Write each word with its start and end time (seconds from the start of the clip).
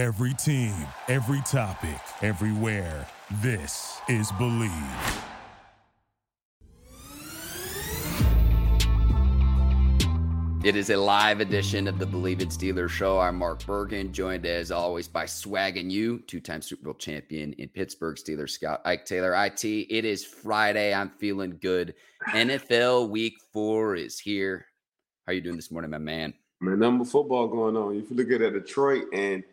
Every 0.00 0.32
team, 0.32 0.72
every 1.08 1.42
topic, 1.42 2.00
everywhere. 2.22 3.06
This 3.42 4.00
is 4.08 4.32
Bleav. 4.32 5.22
It 10.64 10.74
is 10.74 10.88
a 10.88 10.96
live 10.96 11.40
edition 11.40 11.86
of 11.86 11.98
the 11.98 12.06
Believe 12.06 12.40
It 12.40 12.48
Steelers 12.48 12.88
show. 12.88 13.18
I'm 13.18 13.36
Mark 13.36 13.62
Bergin, 13.64 14.10
joined 14.10 14.46
as 14.46 14.70
always 14.70 15.06
by 15.06 15.26
Swaggin 15.26 15.90
U, 15.90 16.20
two-time 16.26 16.62
Super 16.62 16.84
Bowl 16.84 16.94
champion 16.94 17.52
in 17.58 17.68
Pittsburgh 17.68 18.16
Steelers 18.16 18.52
scout 18.52 18.80
Ike 18.86 19.04
Taylor. 19.04 19.34
IT, 19.44 19.62
it 19.66 20.06
is 20.06 20.24
Friday. 20.24 20.94
I'm 20.94 21.10
feeling 21.10 21.58
good. 21.60 21.92
NFL 22.30 23.10
Week 23.10 23.34
Four 23.52 23.96
is 23.96 24.18
here. 24.18 24.64
How 25.26 25.32
are 25.32 25.34
you 25.34 25.42
doing 25.42 25.56
this 25.56 25.70
morning, 25.70 25.90
my 25.90 25.98
man? 25.98 26.32
Man, 26.62 26.78
number 26.78 27.04
football 27.04 27.48
going 27.48 27.76
on. 27.76 27.96
If 27.96 28.10
you 28.10 28.16
look 28.16 28.30
at 28.30 28.54
Detroit 28.54 29.04
and 29.12 29.44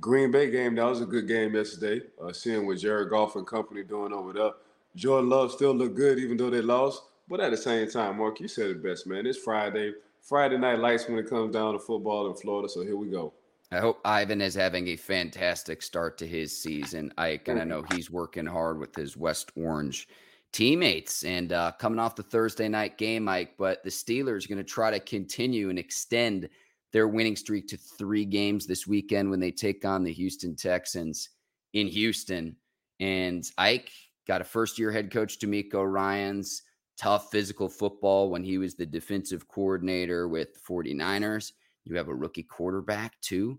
Green 0.00 0.30
Bay 0.30 0.50
game, 0.50 0.74
that 0.76 0.84
was 0.84 1.00
a 1.02 1.06
good 1.06 1.28
game 1.28 1.54
yesterday. 1.54 2.04
Uh, 2.20 2.32
seeing 2.32 2.66
what 2.66 2.78
Jared 2.78 3.10
Goff 3.10 3.36
and 3.36 3.46
company 3.46 3.82
doing 3.82 4.12
over 4.12 4.32
there. 4.32 4.52
Jordan 4.96 5.28
Love 5.28 5.52
still 5.52 5.74
look 5.74 5.94
good 5.94 6.18
even 6.18 6.36
though 6.36 6.50
they 6.50 6.62
lost. 6.62 7.02
But 7.28 7.40
at 7.40 7.50
the 7.50 7.56
same 7.56 7.88
time, 7.88 8.18
Mark, 8.18 8.40
you 8.40 8.48
said 8.48 8.70
it 8.70 8.82
best, 8.82 9.06
man. 9.06 9.26
It's 9.26 9.38
Friday. 9.38 9.92
Friday 10.20 10.58
night 10.58 10.80
lights 10.80 11.08
when 11.08 11.18
it 11.18 11.30
comes 11.30 11.54
down 11.54 11.74
to 11.74 11.78
football 11.78 12.28
in 12.28 12.34
Florida. 12.34 12.68
So 12.68 12.82
here 12.82 12.96
we 12.96 13.08
go. 13.08 13.32
I 13.72 13.78
hope 13.78 14.00
Ivan 14.04 14.40
is 14.40 14.54
having 14.54 14.88
a 14.88 14.96
fantastic 14.96 15.80
start 15.80 16.18
to 16.18 16.26
his 16.26 16.56
season. 16.56 17.12
Ike, 17.16 17.46
and 17.46 17.60
I 17.60 17.64
know 17.64 17.84
he's 17.92 18.10
working 18.10 18.46
hard 18.46 18.80
with 18.80 18.94
his 18.96 19.16
West 19.16 19.52
Orange 19.54 20.08
teammates. 20.50 21.22
And 21.22 21.52
uh, 21.52 21.72
coming 21.78 22.00
off 22.00 22.16
the 22.16 22.24
Thursday 22.24 22.68
night 22.68 22.98
game, 22.98 23.28
Ike, 23.28 23.54
but 23.58 23.84
the 23.84 23.90
Steelers 23.90 24.44
are 24.44 24.48
going 24.48 24.58
to 24.58 24.64
try 24.64 24.90
to 24.90 24.98
continue 24.98 25.70
and 25.70 25.78
extend 25.78 26.48
their 26.92 27.08
winning 27.08 27.36
streak 27.36 27.68
to 27.68 27.76
three 27.76 28.24
games 28.24 28.66
this 28.66 28.86
weekend 28.86 29.30
when 29.30 29.40
they 29.40 29.50
take 29.50 29.84
on 29.84 30.02
the 30.02 30.12
Houston 30.12 30.56
Texans 30.56 31.30
in 31.72 31.86
Houston. 31.86 32.56
And 32.98 33.44
Ike 33.58 33.90
got 34.26 34.40
a 34.40 34.44
first 34.44 34.78
year 34.78 34.90
head 34.90 35.10
coach, 35.10 35.38
DeMeco 35.38 35.90
Ryans 35.90 36.62
tough 37.00 37.30
physical 37.30 37.66
football 37.66 38.28
when 38.28 38.44
he 38.44 38.58
was 38.58 38.74
the 38.74 38.84
defensive 38.84 39.48
coordinator 39.48 40.28
with 40.28 40.62
49ers. 40.62 41.52
You 41.84 41.96
have 41.96 42.08
a 42.08 42.14
rookie 42.14 42.42
quarterback, 42.42 43.18
too. 43.22 43.58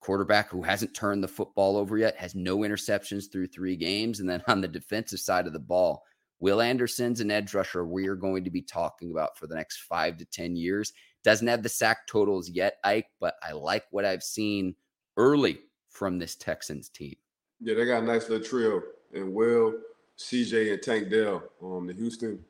Quarterback 0.00 0.48
who 0.48 0.62
hasn't 0.62 0.94
turned 0.94 1.22
the 1.22 1.28
football 1.28 1.76
over 1.76 1.98
yet, 1.98 2.16
has 2.16 2.34
no 2.34 2.58
interceptions 2.58 3.30
through 3.30 3.48
three 3.48 3.76
games. 3.76 4.20
And 4.20 4.28
then 4.28 4.42
on 4.48 4.62
the 4.62 4.68
defensive 4.68 5.20
side 5.20 5.46
of 5.46 5.52
the 5.52 5.58
ball, 5.58 6.02
Will 6.38 6.62
Anderson's 6.62 7.20
an 7.20 7.30
edge 7.30 7.52
rusher 7.52 7.84
we 7.84 8.06
are 8.06 8.14
going 8.14 8.44
to 8.44 8.50
be 8.50 8.62
talking 8.62 9.10
about 9.10 9.36
for 9.36 9.46
the 9.46 9.56
next 9.56 9.82
five 9.82 10.16
to 10.16 10.24
10 10.24 10.56
years. 10.56 10.94
Doesn't 11.22 11.48
have 11.48 11.62
the 11.62 11.68
sack 11.68 12.06
totals 12.06 12.48
yet, 12.48 12.78
Ike, 12.82 13.10
but 13.20 13.34
I 13.42 13.52
like 13.52 13.84
what 13.90 14.04
I've 14.04 14.22
seen 14.22 14.74
early 15.16 15.58
from 15.88 16.18
this 16.18 16.34
Texans 16.34 16.88
team. 16.88 17.14
Yeah, 17.60 17.74
they 17.74 17.84
got 17.84 18.02
a 18.02 18.06
nice 18.06 18.28
little 18.28 18.46
trio. 18.46 18.82
And 19.12 19.34
Will, 19.34 19.74
CJ, 20.18 20.72
and 20.72 20.82
Tank 20.82 21.10
Dell, 21.10 21.42
um, 21.62 21.86
the 21.86 21.92
Houston 21.92 22.42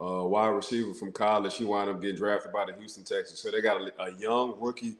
uh, 0.00 0.24
wide 0.24 0.48
receiver 0.48 0.94
from 0.94 1.12
college. 1.12 1.56
He 1.56 1.64
wound 1.64 1.90
up 1.90 2.00
getting 2.00 2.16
drafted 2.16 2.52
by 2.52 2.66
the 2.66 2.74
Houston 2.74 3.04
Texans. 3.04 3.40
So 3.40 3.50
they 3.50 3.60
got 3.60 3.80
a, 3.80 4.02
a 4.02 4.12
young 4.18 4.54
rookie, 4.58 4.96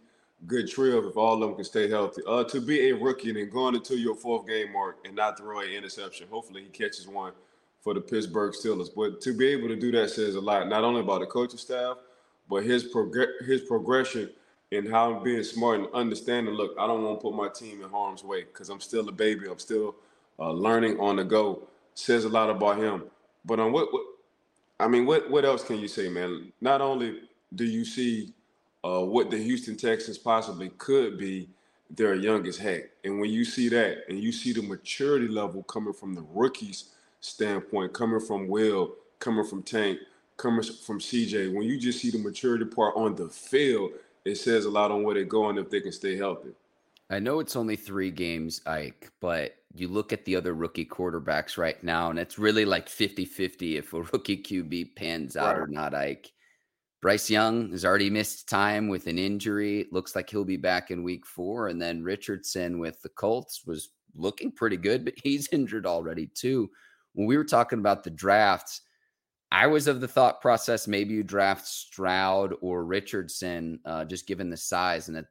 good 0.47 0.69
trio 0.69 1.07
if 1.09 1.17
all 1.17 1.35
of 1.35 1.41
them 1.41 1.55
can 1.55 1.65
stay 1.65 1.89
healthy. 1.89 2.23
Uh, 2.27 2.45
to 2.45 2.61
be 2.61 2.91
a 2.91 2.93
rookie 2.93 3.29
and 3.29 3.39
then 3.39 3.51
going 3.51 3.75
into 3.75 3.97
your 3.97 4.15
fourth 4.15 4.47
game 4.47 4.73
mark 4.73 4.99
and 5.05 5.15
not 5.15 5.39
throw 5.39 5.61
an 5.61 5.71
interception. 5.71 6.27
Hopefully 6.31 6.63
he 6.63 6.69
catches 6.69 7.07
one 7.07 7.33
for 7.81 7.95
the 7.95 8.01
Pittsburgh 8.01 8.53
Steelers. 8.53 8.89
But 8.95 9.21
to 9.23 9.37
be 9.37 9.49
able 9.49 9.69
to 9.69 9.77
do 9.77 9.91
that 9.93 10.11
says 10.11 10.37
a 10.37 10.41
lot, 10.41 10.69
not 10.69 10.85
only 10.85 11.01
about 11.01 11.21
the 11.21 11.27
coaching 11.27 11.59
staff, 11.59 11.97
but 12.53 12.65
his 12.65 12.85
prog- 12.85 13.41
his 13.47 13.63
progression 13.63 14.29
and 14.73 14.87
how 14.87 15.15
I'm 15.15 15.23
being 15.23 15.43
smart 15.43 15.81
and 15.81 15.89
understanding. 15.95 16.53
Look, 16.53 16.73
I 16.79 16.87
don't 16.87 17.03
want 17.03 17.19
to 17.19 17.23
put 17.23 17.35
my 17.35 17.49
team 17.49 17.83
in 17.83 17.89
harm's 17.89 18.23
way 18.23 18.45
because 18.45 18.69
I'm 18.69 18.81
still 18.81 19.09
a 19.09 19.13
baby. 19.13 19.47
I'm 19.51 19.59
still 19.59 19.95
uh, 20.39 20.53
learning 20.53 21.01
on 21.01 21.17
the 21.17 21.25
go. 21.25 21.67
Says 21.95 22.27
a 22.27 22.29
lot 22.29 22.51
about 22.51 22.77
him. 22.77 23.05
But 23.47 23.59
on 23.59 23.73
what, 23.73 23.91
what 23.91 24.03
I 24.79 24.87
mean, 24.87 25.07
what 25.07 25.31
what 25.31 25.47
else 25.47 25.65
can 25.65 25.79
you 25.79 25.89
say, 25.89 26.11
man? 26.11 26.53
Not 26.61 26.83
only 26.83 27.21
do 27.55 27.65
you 27.65 27.87
see 27.87 28.35
uh, 28.85 29.01
what 29.01 29.31
the 29.31 29.39
Houston 29.39 29.79
Texans 29.79 30.19
possibly 30.19 30.69
could 30.77 31.17
be, 31.17 31.49
their 31.89 32.15
youngest 32.15 32.61
heck, 32.61 32.83
and 33.03 33.19
when 33.19 33.31
you 33.31 33.47
see 33.47 33.71
that, 33.71 34.05
and 34.11 34.21
you 34.21 34.31
see 34.31 34.53
the 34.53 34.63
maturity 34.63 35.29
level 35.29 35.63
coming 35.63 35.95
from 35.95 36.15
the 36.15 36.25
rookies 36.35 36.91
standpoint, 37.21 37.95
coming 37.95 38.21
from 38.21 38.47
Will, 38.47 38.97
coming 39.21 39.45
from 39.47 39.63
Tank, 39.63 40.01
coming 40.37 40.63
from 40.63 40.99
CJ, 40.99 41.55
when 41.55 41.65
you 41.65 41.79
just 41.79 42.01
see 42.01 42.11
the 42.11 42.19
maturity 42.19 42.65
part 42.65 42.95
on 42.97 43.15
the 43.15 43.29
field, 43.29 43.93
it 44.25 44.37
says 44.37 44.65
a 44.65 44.71
lot 44.71 44.91
on 44.91 45.03
where 45.03 45.15
they're 45.15 45.25
going 45.25 45.59
if 45.59 45.71
they 45.71 45.81
can 45.81 45.93
stay 45.93 46.17
healthy. 46.17 46.51
I 47.11 47.19
know 47.19 47.41
it's 47.41 47.57
only 47.57 47.77
three 47.77 48.11
games, 48.11 48.63
Ike, 48.67 49.11
but 49.21 49.57
you 49.75 49.89
look 49.89 50.13
at 50.13 50.25
the 50.25 50.37
other 50.37 50.55
rookie 50.55 50.87
quarterbacks 50.87 51.59
right 51.59 51.83
now, 51.85 52.11
and 52.11 52.19
it's 52.19 52.39
really 52.39 52.65
like 52.65 52.89
50 52.89 53.25
50 53.25 53.77
if 53.77 53.93
a 53.93 54.03
rookie 54.13 54.39
QB 54.39 54.97
pans 54.97 55.37
out 55.37 55.59
right. 55.59 55.63
or 55.63 55.67
not, 55.67 55.95
Ike. 55.95 56.33
Bryce 57.03 57.29
Young 57.29 57.71
has 57.73 57.85
already 57.85 58.09
missed 58.09 58.49
time 58.49 58.89
with 58.89 59.09
an 59.09 59.19
injury. 59.19 59.81
It 59.81 59.93
looks 59.93 60.15
like 60.15 60.31
he'll 60.31 60.45
be 60.45 60.57
back 60.57 60.93
in 60.93 61.03
week 61.03 61.27
four. 61.27 61.67
And 61.67 61.83
then 61.83 62.05
Richardson 62.05 62.79
with 62.79 63.03
the 63.03 63.09
Colts 63.09 63.67
was 63.67 63.91
looking 64.15 64.53
pretty 64.53 64.77
good, 64.77 65.05
but 65.05 65.15
he's 65.23 65.49
injured 65.53 65.85
already 65.85 66.29
too. 66.29 66.71
When 67.15 67.27
we 67.27 67.37
were 67.37 67.45
talking 67.45 67.81
about 67.81 68.05
the 68.05 68.11
drafts, 68.11 68.83
I 69.53 69.67
was 69.67 69.87
of 69.87 70.01
the 70.01 70.09
thought 70.09 70.41
process 70.41 70.89
maybe 70.89 71.13
you 71.13 71.23
draft 71.23 71.67
Stroud 71.67 72.55
or 72.63 72.87
Richardson, 72.87 73.81
uh, 73.85 74.07
just 74.07 74.27
given 74.27 74.49
the 74.49 74.57
size 74.57 75.09
and 75.09 75.17
that 75.17 75.27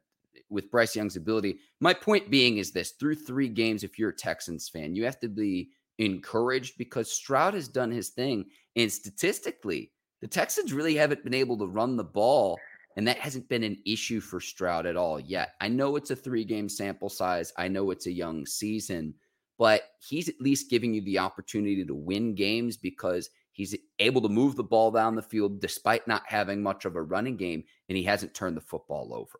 with 0.48 0.70
Bryce 0.70 0.94
Young's 0.94 1.16
ability. 1.16 1.58
My 1.80 1.92
point 1.92 2.30
being 2.30 2.58
is 2.58 2.70
this 2.70 2.92
through 2.92 3.16
three 3.16 3.48
games, 3.48 3.82
if 3.82 3.98
you're 3.98 4.10
a 4.10 4.16
Texans 4.16 4.68
fan, 4.68 4.94
you 4.94 5.04
have 5.04 5.18
to 5.20 5.28
be 5.28 5.70
encouraged 5.98 6.78
because 6.78 7.10
Stroud 7.10 7.54
has 7.54 7.66
done 7.66 7.90
his 7.90 8.10
thing. 8.10 8.44
And 8.76 8.92
statistically, 8.92 9.90
the 10.20 10.28
Texans 10.28 10.72
really 10.72 10.94
haven't 10.94 11.24
been 11.24 11.34
able 11.34 11.58
to 11.58 11.66
run 11.66 11.96
the 11.96 12.04
ball. 12.04 12.60
And 12.96 13.08
that 13.08 13.18
hasn't 13.18 13.48
been 13.48 13.64
an 13.64 13.78
issue 13.86 14.20
for 14.20 14.38
Stroud 14.40 14.86
at 14.86 14.96
all 14.96 15.18
yet. 15.18 15.54
I 15.60 15.66
know 15.66 15.96
it's 15.96 16.12
a 16.12 16.16
three 16.16 16.44
game 16.44 16.68
sample 16.68 17.08
size. 17.08 17.52
I 17.56 17.66
know 17.66 17.90
it's 17.90 18.06
a 18.06 18.12
young 18.12 18.46
season, 18.46 19.14
but 19.58 19.82
he's 19.98 20.28
at 20.28 20.40
least 20.40 20.70
giving 20.70 20.94
you 20.94 21.00
the 21.00 21.18
opportunity 21.18 21.84
to 21.84 21.94
win 21.94 22.36
games 22.36 22.76
because 22.76 23.30
he's 23.52 23.76
able 23.98 24.20
to 24.22 24.28
move 24.28 24.56
the 24.56 24.64
ball 24.64 24.90
down 24.90 25.14
the 25.14 25.22
field 25.22 25.60
despite 25.60 26.06
not 26.08 26.22
having 26.26 26.62
much 26.62 26.84
of 26.84 26.96
a 26.96 27.02
running 27.02 27.36
game 27.36 27.62
and 27.88 27.96
he 27.96 28.04
hasn't 28.04 28.34
turned 28.34 28.56
the 28.56 28.60
football 28.60 29.14
over. 29.14 29.38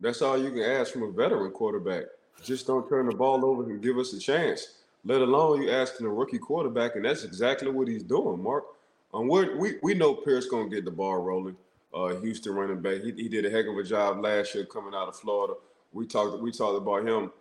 That's 0.00 0.22
all 0.22 0.38
you 0.38 0.50
can 0.50 0.62
ask 0.62 0.92
from 0.92 1.02
a 1.02 1.10
veteran 1.10 1.50
quarterback. 1.50 2.04
Just 2.42 2.66
don't 2.68 2.88
turn 2.88 3.06
the 3.06 3.14
ball 3.14 3.44
over 3.44 3.64
and 3.64 3.82
give 3.82 3.98
us 3.98 4.12
a 4.12 4.18
chance. 4.18 4.78
Let 5.04 5.20
alone 5.20 5.62
you 5.62 5.70
asking 5.70 6.06
a 6.06 6.10
rookie 6.10 6.38
quarterback, 6.38 6.96
and 6.96 7.04
that's 7.04 7.24
exactly 7.24 7.70
what 7.70 7.88
he's 7.88 8.02
doing, 8.02 8.42
Mark. 8.42 8.64
Um, 9.12 9.26
we 9.26 9.76
we 9.82 9.94
know 9.94 10.14
Pierce 10.14 10.46
gonna 10.46 10.68
get 10.68 10.84
the 10.84 10.90
ball 10.90 11.16
rolling. 11.16 11.56
Uh, 11.92 12.14
Houston 12.20 12.52
running 12.54 12.80
back, 12.80 13.00
he, 13.02 13.12
he 13.12 13.28
did 13.28 13.46
a 13.46 13.50
heck 13.50 13.66
of 13.66 13.76
a 13.76 13.82
job 13.82 14.22
last 14.22 14.54
year 14.54 14.66
coming 14.66 14.94
out 14.94 15.08
of 15.08 15.16
Florida. 15.16 15.54
We 15.92 16.06
talked 16.06 16.42
we 16.42 16.52
talked 16.52 16.76
about 16.76 17.06
him 17.06 17.32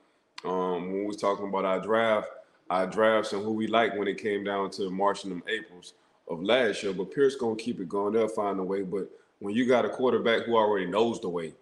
um, 0.46 0.92
when 0.92 1.00
we 1.02 1.06
was 1.06 1.18
talking 1.18 1.48
about 1.48 1.66
our 1.66 1.82
draft, 1.82 2.30
our 2.70 2.88
drafts 2.88 3.34
and 3.34 3.44
who 3.44 3.52
we 3.52 3.68
like 3.68 3.96
when 3.98 4.08
it 4.08 4.18
came 4.18 4.44
down 4.44 4.72
to 4.72 4.90
March 4.90 5.24
and 5.24 5.32
them 5.32 5.44
Aprils 5.48 5.94
of 6.30 6.44
last 6.44 6.84
year. 6.84 6.94
But 6.94 7.12
Pierce 7.14 7.36
gonna 7.36 7.56
keep 7.56 7.80
it 7.80 7.90
going. 7.90 8.14
They'll 8.14 8.28
find 8.28 8.60
a 8.60 8.64
way. 8.64 8.82
But 8.82 9.10
when 9.40 9.56
you 9.56 9.68
got 9.68 9.86
a 9.86 9.90
quarterback 9.90 10.44
who 10.46 10.56
already 10.56 10.86
knows 10.86 11.20
the 11.22 11.30
way, 11.30 11.54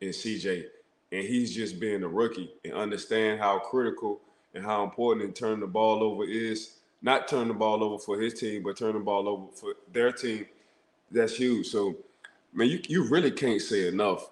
in 0.00 0.10
CJ, 0.10 0.64
and 1.12 1.24
he's 1.26 1.54
just 1.54 1.78
being 1.80 2.02
a 2.02 2.08
rookie 2.08 2.50
and 2.64 2.72
understand 2.74 3.40
how 3.40 3.58
critical 3.58 4.20
and 4.54 4.64
how 4.64 4.82
important 4.82 5.24
in 5.24 5.32
turning 5.32 5.60
the 5.60 5.66
ball 5.66 6.02
over 6.02 6.24
is. 6.24 6.76
Not 7.02 7.28
turn 7.28 7.48
the 7.48 7.54
ball 7.54 7.82
over 7.82 7.98
for 7.98 8.20
his 8.20 8.34
team, 8.34 8.62
but 8.62 8.76
turn 8.76 8.92
the 8.92 9.00
ball 9.00 9.28
over 9.28 9.46
for 9.54 9.74
their 9.92 10.12
team. 10.12 10.46
That's 11.10 11.34
huge. 11.36 11.66
So, 11.68 11.96
man, 12.52 12.68
you, 12.68 12.80
you 12.88 13.04
really 13.08 13.30
can't 13.30 13.60
say 13.60 13.88
enough 13.88 14.28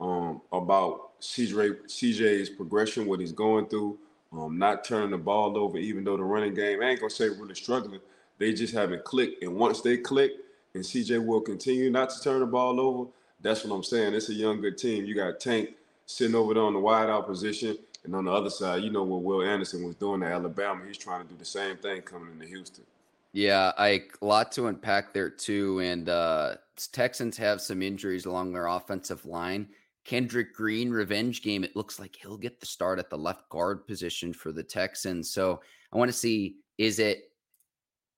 um, 0.00 0.40
about 0.52 1.20
CJ 1.20 1.86
CJ's 1.86 2.50
progression, 2.50 3.06
what 3.06 3.20
he's 3.20 3.32
going 3.32 3.66
through, 3.66 3.98
um, 4.32 4.58
not 4.58 4.84
turning 4.84 5.10
the 5.10 5.18
ball 5.18 5.56
over, 5.56 5.78
even 5.78 6.04
though 6.04 6.16
the 6.16 6.24
running 6.24 6.54
game, 6.54 6.82
I 6.82 6.90
ain't 6.90 7.00
gonna 7.00 7.10
say 7.10 7.28
really 7.28 7.54
struggling. 7.54 8.00
They 8.38 8.52
just 8.52 8.72
haven't 8.74 9.04
clicked. 9.04 9.42
And 9.42 9.56
once 9.56 9.80
they 9.80 9.96
click, 9.96 10.32
and 10.74 10.82
CJ 10.84 11.24
will 11.24 11.40
continue 11.40 11.90
not 11.90 12.10
to 12.10 12.20
turn 12.22 12.40
the 12.40 12.46
ball 12.46 12.80
over, 12.80 13.10
that's 13.40 13.64
what 13.64 13.74
I'm 13.74 13.82
saying. 13.82 14.14
It's 14.14 14.28
a 14.28 14.34
young, 14.34 14.60
good 14.60 14.78
team. 14.78 15.04
You 15.04 15.14
got 15.14 15.40
Tank 15.40 15.70
sitting 16.06 16.34
over 16.34 16.54
there 16.54 16.62
on 16.62 16.72
the 16.72 16.80
wide 16.80 17.08
out 17.08 17.26
position. 17.26 17.78
And 18.04 18.14
on 18.14 18.24
the 18.24 18.32
other 18.32 18.50
side, 18.50 18.82
you 18.82 18.90
know 18.90 19.02
what 19.02 19.22
Will 19.22 19.42
Anderson 19.42 19.84
was 19.84 19.96
doing 19.96 20.22
at 20.22 20.32
Alabama. 20.32 20.82
He's 20.86 20.98
trying 20.98 21.26
to 21.26 21.28
do 21.28 21.38
the 21.38 21.44
same 21.44 21.76
thing 21.76 22.02
coming 22.02 22.32
into 22.32 22.46
Houston. 22.46 22.84
Yeah, 23.32 23.72
Ike, 23.76 24.16
a 24.22 24.24
lot 24.24 24.52
to 24.52 24.68
unpack 24.68 25.12
there 25.12 25.30
too. 25.30 25.80
And 25.80 26.08
uh 26.08 26.54
Texans 26.92 27.36
have 27.36 27.60
some 27.60 27.82
injuries 27.82 28.24
along 28.24 28.52
their 28.52 28.66
offensive 28.66 29.26
line. 29.26 29.68
Kendrick 30.04 30.54
Green 30.54 30.90
revenge 30.90 31.42
game. 31.42 31.64
It 31.64 31.76
looks 31.76 31.98
like 31.98 32.16
he'll 32.16 32.38
get 32.38 32.60
the 32.60 32.66
start 32.66 32.98
at 32.98 33.10
the 33.10 33.18
left 33.18 33.48
guard 33.50 33.86
position 33.86 34.32
for 34.32 34.52
the 34.52 34.62
Texans. 34.62 35.30
So 35.30 35.60
I 35.92 35.98
want 35.98 36.08
to 36.08 36.16
see 36.16 36.56
is 36.78 36.98
it 36.98 37.27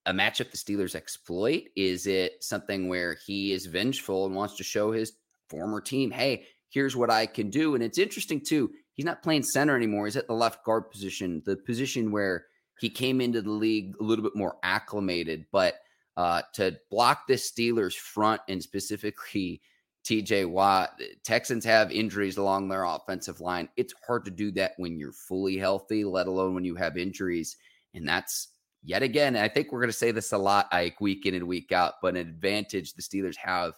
a 0.06 0.12
matchup 0.12 0.50
the 0.50 0.56
Steelers 0.56 0.94
exploit? 0.94 1.64
Is 1.76 2.06
it 2.06 2.42
something 2.42 2.88
where 2.88 3.16
he 3.26 3.52
is 3.52 3.66
vengeful 3.66 4.26
and 4.26 4.34
wants 4.34 4.56
to 4.56 4.64
show 4.64 4.92
his 4.92 5.12
former 5.48 5.80
team, 5.80 6.10
hey, 6.10 6.46
here's 6.70 6.96
what 6.96 7.10
I 7.10 7.26
can 7.26 7.50
do? 7.50 7.74
And 7.74 7.84
it's 7.84 7.98
interesting 7.98 8.40
too. 8.40 8.70
he's 8.94 9.04
not 9.04 9.22
playing 9.22 9.42
center 9.42 9.76
anymore. 9.76 10.06
He's 10.06 10.16
at 10.16 10.26
the 10.26 10.34
left 10.34 10.64
guard 10.64 10.90
position, 10.90 11.42
the 11.44 11.56
position 11.56 12.10
where 12.10 12.46
he 12.80 12.88
came 12.88 13.20
into 13.20 13.42
the 13.42 13.50
league 13.50 13.94
a 14.00 14.02
little 14.02 14.22
bit 14.22 14.36
more 14.36 14.56
acclimated. 14.62 15.44
But 15.52 15.74
uh, 16.16 16.42
to 16.54 16.78
block 16.90 17.26
the 17.26 17.34
Steelers 17.34 17.94
front 17.94 18.40
and 18.48 18.62
specifically 18.62 19.60
TJ 20.04 20.48
Watt, 20.48 20.98
Texans 21.24 21.64
have 21.66 21.92
injuries 21.92 22.38
along 22.38 22.68
their 22.68 22.84
offensive 22.84 23.40
line. 23.40 23.68
It's 23.76 23.94
hard 24.06 24.24
to 24.24 24.30
do 24.30 24.50
that 24.52 24.72
when 24.78 24.98
you're 24.98 25.12
fully 25.12 25.58
healthy, 25.58 26.04
let 26.04 26.26
alone 26.26 26.54
when 26.54 26.64
you 26.64 26.74
have 26.76 26.96
injuries. 26.96 27.56
And 27.94 28.08
that's 28.08 28.48
yet 28.82 29.02
again, 29.02 29.36
I 29.36 29.48
think 29.48 29.72
we're 29.72 29.80
going 29.80 29.90
to 29.90 29.96
say 29.96 30.10
this 30.10 30.32
a 30.32 30.38
lot, 30.38 30.68
Ike, 30.72 31.00
week 31.00 31.26
in 31.26 31.34
and 31.34 31.46
week 31.46 31.72
out, 31.72 31.94
but 32.02 32.14
an 32.14 32.20
advantage 32.20 32.94
the 32.94 33.02
Steelers 33.02 33.36
have 33.36 33.74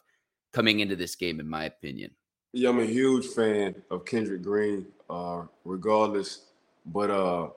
coming 0.52 0.80
into 0.80 0.96
this 0.96 1.14
game, 1.16 1.40
in 1.40 1.48
my 1.48 1.64
opinion. 1.64 2.10
Yeah, 2.52 2.68
I'm 2.68 2.80
a 2.80 2.84
huge 2.84 3.26
fan 3.26 3.74
of 3.90 4.04
Kendrick 4.04 4.42
Green, 4.42 4.86
uh, 5.08 5.42
regardless. 5.64 6.42
But 6.86 7.10
uh, 7.10 7.48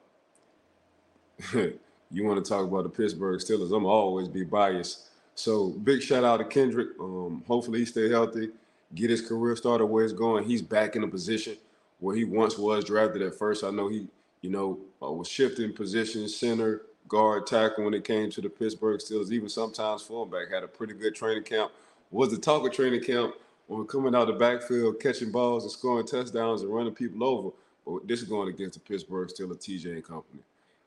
you 2.10 2.24
want 2.24 2.42
to 2.42 2.48
talk 2.48 2.64
about 2.66 2.84
the 2.84 2.88
Pittsburgh 2.88 3.40
Steelers? 3.40 3.76
I'm 3.76 3.84
always 3.84 4.28
be 4.28 4.44
biased. 4.44 5.08
So 5.34 5.68
big 5.68 6.02
shout 6.02 6.24
out 6.24 6.38
to 6.38 6.44
Kendrick. 6.44 6.88
Um, 6.98 7.44
hopefully 7.46 7.80
he 7.80 7.84
stay 7.84 8.08
healthy, 8.08 8.50
get 8.94 9.10
his 9.10 9.20
career 9.20 9.54
started 9.54 9.86
where 9.86 10.04
it's 10.04 10.14
going. 10.14 10.44
He's 10.44 10.62
back 10.62 10.96
in 10.96 11.04
a 11.04 11.08
position 11.08 11.56
where 11.98 12.16
he 12.16 12.24
once 12.24 12.56
was 12.56 12.84
drafted 12.84 13.22
at 13.22 13.34
first. 13.34 13.64
I 13.64 13.70
know 13.70 13.88
he, 13.88 14.08
you 14.40 14.50
know, 14.50 14.78
uh, 15.02 15.12
was 15.12 15.28
shifting 15.28 15.74
positions, 15.74 16.34
center, 16.34 16.82
guard, 17.08 17.46
tackle 17.46 17.84
when 17.84 17.94
it 17.94 18.04
came 18.04 18.30
to 18.30 18.40
the 18.40 18.48
Pittsburgh 18.48 19.00
Steelers. 19.00 19.30
Even 19.30 19.48
sometimes 19.48 20.02
fullback 20.02 20.50
had 20.52 20.62
a 20.62 20.68
pretty 20.68 20.94
good 20.94 21.14
training 21.14 21.44
camp. 21.44 21.72
Was 22.10 22.30
the 22.30 22.38
talk 22.38 22.66
of 22.66 22.72
training 22.72 23.02
camp 23.02 23.34
when 23.66 23.86
coming 23.86 24.14
out 24.14 24.26
the 24.26 24.32
backfield, 24.32 25.00
catching 25.00 25.32
balls 25.32 25.64
and 25.64 25.72
scoring 25.72 26.06
touchdowns 26.06 26.62
and 26.62 26.72
running 26.72 26.94
people 26.94 27.24
over. 27.24 27.50
But 27.86 28.08
this 28.08 28.22
is 28.22 28.28
going 28.28 28.48
against 28.48 28.74
the 28.74 28.80
Pittsburgh 28.80 29.28
Steelers, 29.28 29.58
TJ 29.58 29.92
and 29.92 30.04
company. 30.04 30.42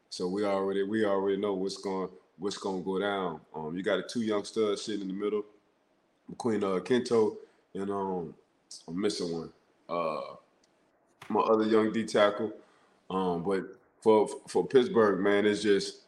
So 0.10 0.28
we 0.28 0.46
already 0.46 0.84
we 0.84 1.06
already 1.06 1.38
know 1.38 1.54
what's 1.54 1.78
going 1.78 2.10
what's 2.38 2.58
going 2.58 2.82
to 2.82 2.86
go 2.86 3.00
down. 3.00 3.42
Um, 3.54 3.76
you 3.76 3.84
got 3.84 4.00
a 4.00 4.04
two 4.04 4.22
young 4.22 4.44
studs 4.44 4.82
sitting 4.82 5.02
in 5.02 5.08
the 5.08 5.14
middle 5.14 5.46
between 6.30 6.64
uh 6.64 6.80
Kento 6.80 7.36
and 7.74 7.90
um 7.90 8.34
I'm 8.88 9.00
missing 9.00 9.32
one. 9.32 9.50
Uh, 9.88 10.36
my 11.30 11.42
other 11.42 11.66
young 11.66 11.92
D 11.92 12.04
tackle. 12.06 12.52
Um, 13.10 13.44
but 13.44 13.64
for 14.02 14.28
for 14.48 14.66
Pittsburgh, 14.66 15.20
man, 15.20 15.46
it's 15.46 15.62
just 15.62 16.02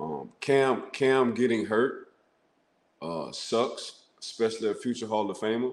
um, 0.00 0.30
Cam 0.40 0.84
Cam 0.92 1.34
getting 1.34 1.66
hurt 1.66 2.12
uh, 3.02 3.30
sucks, 3.32 4.04
especially 4.18 4.70
a 4.70 4.74
future 4.74 5.06
Hall 5.06 5.30
of 5.30 5.38
Famer 5.38 5.72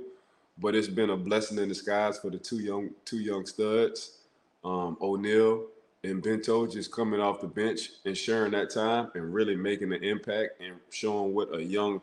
but 0.59 0.75
it's 0.75 0.87
been 0.87 1.11
a 1.11 1.17
blessing 1.17 1.57
in 1.57 1.67
disguise 1.67 2.17
for 2.17 2.29
the 2.29 2.37
two 2.37 2.59
young 2.59 2.89
two 3.05 3.19
young 3.19 3.45
studs, 3.45 4.19
um, 4.63 4.97
O'Neal 5.01 5.65
and 6.03 6.21
Bento, 6.21 6.67
just 6.67 6.91
coming 6.91 7.19
off 7.19 7.41
the 7.41 7.47
bench 7.47 7.91
and 8.05 8.17
sharing 8.17 8.51
that 8.51 8.69
time 8.69 9.11
and 9.15 9.33
really 9.33 9.55
making 9.55 9.93
an 9.93 10.03
impact 10.03 10.61
and 10.61 10.75
showing 10.89 11.33
what 11.33 11.53
a 11.55 11.63
young 11.63 12.01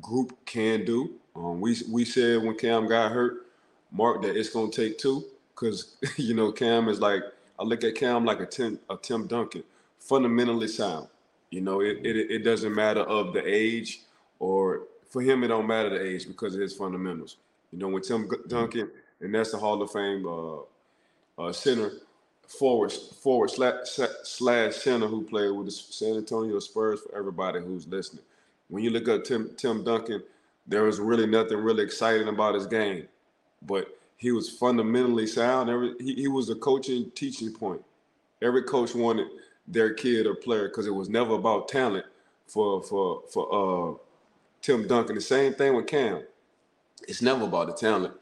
group 0.00 0.36
can 0.46 0.84
do. 0.84 1.14
Um, 1.36 1.60
we 1.60 1.76
we 1.90 2.04
said 2.04 2.42
when 2.42 2.56
Cam 2.56 2.88
got 2.88 3.12
hurt, 3.12 3.46
Mark, 3.92 4.22
that 4.22 4.36
it's 4.36 4.50
gonna 4.50 4.70
take 4.70 4.98
two 4.98 5.24
because 5.54 5.96
you 6.16 6.34
know 6.34 6.52
Cam 6.52 6.88
is 6.88 7.00
like 7.00 7.22
I 7.58 7.64
look 7.64 7.84
at 7.84 7.94
Cam 7.94 8.24
like 8.24 8.40
a 8.40 8.46
Tim 8.46 8.78
a 8.88 8.96
Tim 8.96 9.26
Duncan, 9.26 9.64
fundamentally 9.98 10.68
sound. 10.68 11.08
You 11.50 11.60
know, 11.60 11.80
it, 11.80 11.98
it 12.04 12.16
it 12.30 12.38
doesn't 12.40 12.74
matter 12.74 13.02
of 13.02 13.32
the 13.32 13.42
age 13.46 14.00
or 14.38 14.82
for 15.08 15.22
him 15.22 15.44
it 15.44 15.48
don't 15.48 15.66
matter 15.66 15.90
the 15.90 16.04
age 16.04 16.26
because 16.26 16.54
of 16.54 16.60
his 16.60 16.74
fundamentals. 16.74 17.36
You 17.72 17.78
know, 17.78 17.88
when 17.88 18.02
Tim 18.02 18.28
Duncan, 18.48 18.90
and 19.20 19.34
that's 19.34 19.52
the 19.52 19.58
Hall 19.58 19.80
of 19.80 19.90
Fame 19.90 20.26
uh, 20.26 21.42
uh, 21.42 21.52
center, 21.52 21.92
forward 22.46 22.92
forward 22.92 23.50
slash, 23.50 23.74
slash 24.24 24.74
center 24.74 25.06
who 25.06 25.22
played 25.24 25.50
with 25.50 25.66
the 25.66 25.72
San 25.72 26.16
Antonio 26.16 26.58
Spurs. 26.58 27.00
For 27.00 27.16
everybody 27.16 27.60
who's 27.60 27.86
listening, 27.86 28.24
when 28.68 28.82
you 28.82 28.90
look 28.90 29.08
at 29.08 29.24
Tim 29.24 29.50
Tim 29.56 29.84
Duncan, 29.84 30.22
there 30.66 30.82
was 30.82 30.98
really 30.98 31.26
nothing 31.26 31.58
really 31.58 31.84
exciting 31.84 32.28
about 32.28 32.54
his 32.54 32.66
game, 32.66 33.08
but 33.62 33.98
he 34.16 34.32
was 34.32 34.50
fundamentally 34.50 35.26
sound. 35.26 35.70
Every 35.70 35.94
he, 36.00 36.14
he 36.14 36.28
was 36.28 36.50
a 36.50 36.54
coaching 36.54 37.10
teaching 37.14 37.52
point. 37.52 37.84
Every 38.42 38.62
coach 38.62 38.94
wanted 38.94 39.28
their 39.66 39.94
kid 39.94 40.26
or 40.26 40.34
player 40.34 40.68
because 40.68 40.86
it 40.86 40.94
was 40.94 41.08
never 41.08 41.34
about 41.34 41.68
talent 41.68 42.06
for 42.46 42.82
for 42.82 43.22
for 43.32 43.94
uh, 43.94 43.98
Tim 44.62 44.86
Duncan. 44.86 45.14
The 45.16 45.20
same 45.20 45.54
thing 45.54 45.74
with 45.74 45.86
Cam 45.86 46.22
it's 47.08 47.22
never 47.22 47.44
about 47.44 47.66
the 47.68 47.72
talent. 47.74 48.14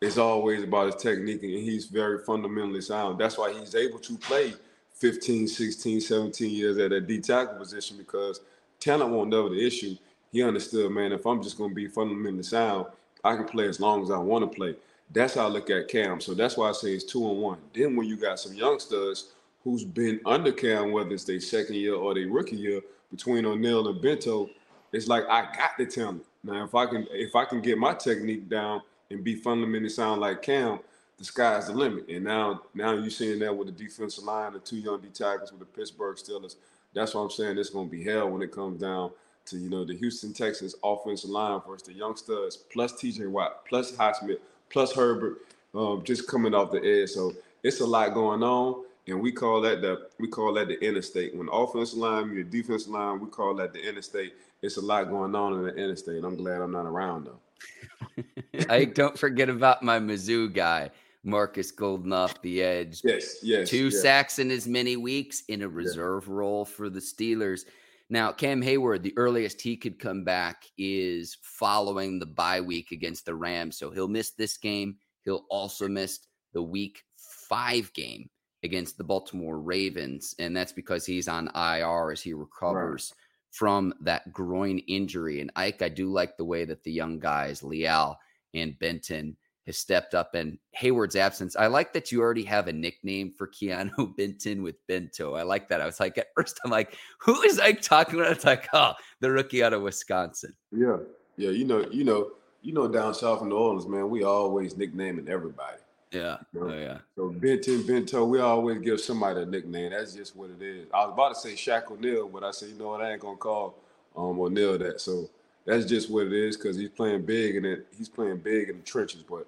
It's 0.00 0.18
always 0.18 0.62
about 0.62 0.92
his 0.92 1.02
technique, 1.02 1.42
and 1.42 1.52
he's 1.52 1.86
very 1.86 2.18
fundamentally 2.18 2.82
sound. 2.82 3.18
That's 3.18 3.38
why 3.38 3.52
he's 3.52 3.74
able 3.74 3.98
to 4.00 4.18
play 4.18 4.54
15, 4.94 5.48
16, 5.48 6.00
17 6.00 6.50
years 6.50 6.78
at 6.78 6.90
that 6.90 7.06
D 7.06 7.20
tackle 7.20 7.56
position 7.56 7.96
because 7.96 8.40
talent 8.78 9.10
won't 9.10 9.30
never 9.30 9.48
the 9.48 9.66
issue. 9.66 9.96
He 10.32 10.42
understood, 10.42 10.90
man, 10.90 11.12
if 11.12 11.24
I'm 11.26 11.42
just 11.42 11.56
going 11.56 11.70
to 11.70 11.74
be 11.74 11.88
fundamentally 11.88 12.42
sound, 12.42 12.86
I 13.24 13.36
can 13.36 13.46
play 13.46 13.68
as 13.68 13.80
long 13.80 14.02
as 14.02 14.10
I 14.10 14.18
want 14.18 14.50
to 14.50 14.54
play. 14.54 14.74
That's 15.12 15.34
how 15.34 15.46
I 15.46 15.48
look 15.48 15.70
at 15.70 15.88
Cam. 15.88 16.20
So 16.20 16.34
that's 16.34 16.56
why 16.56 16.68
I 16.68 16.72
say 16.72 16.92
it's 16.92 17.04
two 17.04 17.28
and 17.30 17.40
one. 17.40 17.58
Then 17.74 17.96
when 17.96 18.06
you 18.06 18.16
got 18.16 18.38
some 18.38 18.54
youngsters 18.54 19.32
who's 19.66 19.84
been 19.84 20.20
under 20.24 20.52
Cam, 20.52 20.92
whether 20.92 21.12
it's 21.12 21.24
their 21.24 21.40
second 21.40 21.74
year 21.74 21.96
or 21.96 22.14
their 22.14 22.28
rookie 22.28 22.54
year, 22.54 22.80
between 23.10 23.44
O'Neal 23.44 23.88
and 23.88 24.00
Bento, 24.00 24.48
it's 24.92 25.08
like 25.08 25.24
I 25.28 25.42
got 25.42 25.72
the 25.76 25.86
talent. 25.86 26.24
Now, 26.44 26.64
if 26.64 26.72
I 26.72 26.86
can 26.86 27.04
if 27.10 27.34
I 27.34 27.44
can 27.44 27.60
get 27.60 27.76
my 27.76 27.92
technique 27.92 28.48
down 28.48 28.82
and 29.10 29.24
be 29.24 29.34
fundamentally 29.34 29.88
sound 29.88 30.20
like 30.20 30.40
Cam, 30.40 30.78
the 31.18 31.24
sky's 31.24 31.66
the 31.66 31.72
limit. 31.72 32.08
And 32.08 32.22
now 32.22 32.62
now 32.74 32.92
you're 32.92 33.10
seeing 33.10 33.40
that 33.40 33.56
with 33.56 33.66
the 33.66 33.72
defensive 33.72 34.22
line, 34.22 34.52
the 34.52 34.60
two 34.60 34.76
young 34.76 35.00
D 35.00 35.08
tackles 35.08 35.50
with 35.50 35.58
the 35.58 35.66
Pittsburgh 35.66 36.16
Steelers. 36.16 36.54
That's 36.94 37.12
why 37.12 37.22
I'm 37.22 37.30
saying 37.30 37.58
it's 37.58 37.70
going 37.70 37.88
to 37.88 37.90
be 37.90 38.04
hell 38.04 38.30
when 38.30 38.42
it 38.42 38.52
comes 38.52 38.80
down 38.80 39.10
to 39.46 39.58
you 39.58 39.68
know 39.68 39.84
the 39.84 39.96
Houston 39.96 40.32
Texans 40.32 40.76
offensive 40.84 41.30
line 41.30 41.60
versus 41.68 41.88
the 41.88 41.92
young 41.92 42.14
studs 42.14 42.56
plus 42.56 42.92
T.J. 43.00 43.26
Watt 43.26 43.66
plus 43.66 43.90
Highsmith 43.90 44.38
plus 44.70 44.92
Herbig 44.92 45.34
um, 45.74 46.04
just 46.04 46.28
coming 46.28 46.54
off 46.54 46.70
the 46.70 46.78
edge. 46.78 47.10
So 47.10 47.34
it's 47.64 47.80
a 47.80 47.86
lot 47.86 48.14
going 48.14 48.44
on, 48.44 48.84
and 49.08 49.20
we 49.20 49.32
call 49.32 49.60
that 49.62 49.82
the 49.82 50.08
we 50.18 50.28
call 50.28 50.52
that 50.54 50.68
the 50.68 50.78
interstate. 50.84 51.34
When 51.36 51.46
the 51.46 51.52
offensive 51.52 51.98
line, 51.98 52.32
your 52.32 52.44
defensive 52.44 52.90
line, 52.90 53.20
we 53.20 53.28
call 53.28 53.54
that 53.56 53.72
the 53.72 53.86
interstate 53.86 54.34
it's 54.62 54.76
a 54.76 54.80
lot 54.80 55.08
going 55.08 55.34
on 55.34 55.54
in 55.54 55.62
the 55.62 55.74
interstate. 55.74 56.24
I'm 56.24 56.36
glad 56.36 56.60
I'm 56.60 56.72
not 56.72 56.86
around 56.86 57.26
though. 57.26 58.24
I 58.68 58.84
don't 58.84 59.18
forget 59.18 59.48
about 59.48 59.82
my 59.82 59.98
Mizzou 59.98 60.52
guy, 60.52 60.90
Markus 61.22 61.70
Golden 61.70 62.12
off 62.12 62.40
the 62.42 62.62
edge. 62.62 63.02
Yes, 63.04 63.38
yes. 63.42 63.68
Two 63.68 63.86
yes. 63.86 64.02
sacks 64.02 64.38
in 64.38 64.50
as 64.50 64.66
many 64.66 64.96
weeks 64.96 65.42
in 65.48 65.62
a 65.62 65.68
reserve 65.68 66.24
yeah. 66.26 66.34
role 66.34 66.64
for 66.64 66.88
the 66.88 67.00
Steelers. 67.00 67.64
Now, 68.08 68.32
Cam 68.32 68.62
Hayward, 68.62 69.02
the 69.02 69.16
earliest 69.16 69.60
he 69.60 69.76
could 69.76 69.98
come 69.98 70.22
back 70.22 70.64
is 70.78 71.36
following 71.42 72.18
the 72.18 72.26
bye 72.26 72.60
week 72.60 72.92
against 72.92 73.26
the 73.26 73.34
Rams. 73.34 73.76
So 73.76 73.90
he'll 73.90 74.08
miss 74.08 74.30
this 74.30 74.56
game. 74.56 74.96
He'll 75.24 75.44
also 75.50 75.88
miss 75.88 76.20
the 76.52 76.62
week 76.62 77.02
five 77.16 77.92
game 77.92 78.30
against 78.66 78.98
the 78.98 79.04
Baltimore 79.04 79.58
Ravens. 79.58 80.34
And 80.38 80.54
that's 80.54 80.72
because 80.72 81.06
he's 81.06 81.28
on 81.28 81.50
IR 81.54 82.12
as 82.12 82.20
he 82.20 82.34
recovers. 82.34 83.14
Right 83.14 83.22
from 83.56 83.94
that 84.02 84.30
groin 84.34 84.78
injury. 84.80 85.40
And 85.40 85.50
Ike, 85.56 85.80
I 85.80 85.88
do 85.88 86.12
like 86.12 86.36
the 86.36 86.44
way 86.44 86.66
that 86.66 86.84
the 86.84 86.92
young 86.92 87.18
guys, 87.18 87.62
Leal 87.62 88.18
and 88.52 88.78
Benton, 88.78 89.34
has 89.66 89.78
stepped 89.78 90.14
up 90.14 90.34
and 90.34 90.58
Hayward's 90.72 91.16
absence. 91.16 91.56
I 91.56 91.66
like 91.66 91.94
that 91.94 92.12
you 92.12 92.20
already 92.20 92.44
have 92.44 92.68
a 92.68 92.72
nickname 92.72 93.32
for 93.36 93.48
Keeanu 93.48 94.14
Benton 94.16 94.62
with 94.62 94.76
Bento. 94.86 95.34
I 95.34 95.42
like 95.42 95.68
that. 95.68 95.80
I 95.80 95.86
was 95.86 96.00
like, 96.00 96.18
at 96.18 96.28
first, 96.36 96.60
I'm 96.64 96.70
like, 96.70 96.96
who 97.18 97.40
is 97.42 97.58
Ike 97.58 97.80
talking 97.80 98.20
about? 98.20 98.32
It's 98.32 98.44
like, 98.44 98.68
oh, 98.74 98.92
the 99.20 99.30
rookie 99.30 99.64
out 99.64 99.72
of 99.72 99.80
Wisconsin. 99.80 100.54
Yeah. 100.70 100.98
Yeah. 101.38 101.50
You 101.50 101.64
know, 101.64 101.86
you 101.90 102.04
know, 102.04 102.32
you 102.60 102.74
know, 102.74 102.86
down 102.86 103.14
south 103.14 103.40
in 103.40 103.48
New 103.48 103.56
Orleans, 103.56 103.86
man, 103.86 104.10
we 104.10 104.22
always 104.22 104.76
nicknaming 104.76 105.28
everybody. 105.28 105.78
Yeah. 106.12 106.38
You 106.52 106.60
know? 106.60 106.66
Oh, 106.66 106.78
yeah. 106.78 106.98
So 107.16 107.28
Benton, 107.30 107.86
Bento, 107.86 108.24
we 108.24 108.40
always 108.40 108.78
give 108.78 109.00
somebody 109.00 109.42
a 109.42 109.46
nickname. 109.46 109.90
That's 109.90 110.14
just 110.14 110.36
what 110.36 110.50
it 110.50 110.62
is. 110.62 110.86
I 110.94 111.04
was 111.04 111.12
about 111.12 111.34
to 111.34 111.40
say 111.40 111.54
Shaq 111.54 111.90
O'Neal, 111.90 112.28
but 112.28 112.44
I 112.44 112.50
said, 112.50 112.70
you 112.70 112.76
know 112.76 112.88
what, 112.88 113.00
I 113.00 113.12
ain't 113.12 113.20
gonna 113.20 113.36
call 113.36 113.78
um 114.16 114.40
O'Neal 114.40 114.78
that. 114.78 115.00
So 115.00 115.28
that's 115.64 115.84
just 115.84 116.10
what 116.10 116.26
it 116.26 116.32
is 116.32 116.56
because 116.56 116.76
he's 116.76 116.88
playing 116.88 117.22
big 117.22 117.56
and 117.56 117.66
it, 117.66 117.86
he's 117.96 118.08
playing 118.08 118.38
big 118.38 118.70
in 118.70 118.76
the 118.76 118.82
trenches. 118.82 119.22
But 119.22 119.46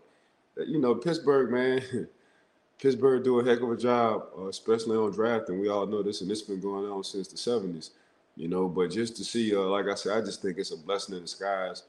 uh, 0.59 0.65
you 0.65 0.79
know, 0.79 0.95
Pittsburgh, 0.95 1.50
man, 1.50 2.09
Pittsburgh 2.81 3.25
do 3.25 3.41
a 3.41 3.45
heck 3.45 3.61
of 3.61 3.71
a 3.71 3.77
job, 3.77 4.27
uh, 4.37 4.49
especially 4.49 4.97
on 4.97 5.12
drafting. 5.12 5.61
We 5.61 5.69
all 5.69 5.87
know 5.87 6.03
this, 6.03 6.21
and 6.21 6.31
it's 6.31 6.43
been 6.43 6.61
going 6.61 6.91
on 6.91 7.05
since 7.05 7.29
the 7.29 7.37
'70s. 7.37 7.91
You 8.37 8.47
know, 8.49 8.69
but 8.69 8.91
just 8.91 9.17
to 9.17 9.25
see, 9.25 9.55
uh, 9.55 9.61
like 9.61 9.87
I 9.87 9.95
said, 9.95 10.17
I 10.17 10.21
just 10.21 10.43
think 10.43 10.59
it's 10.59 10.71
a 10.71 10.77
blessing 10.77 11.17
in 11.17 11.23
disguise. 11.23 11.83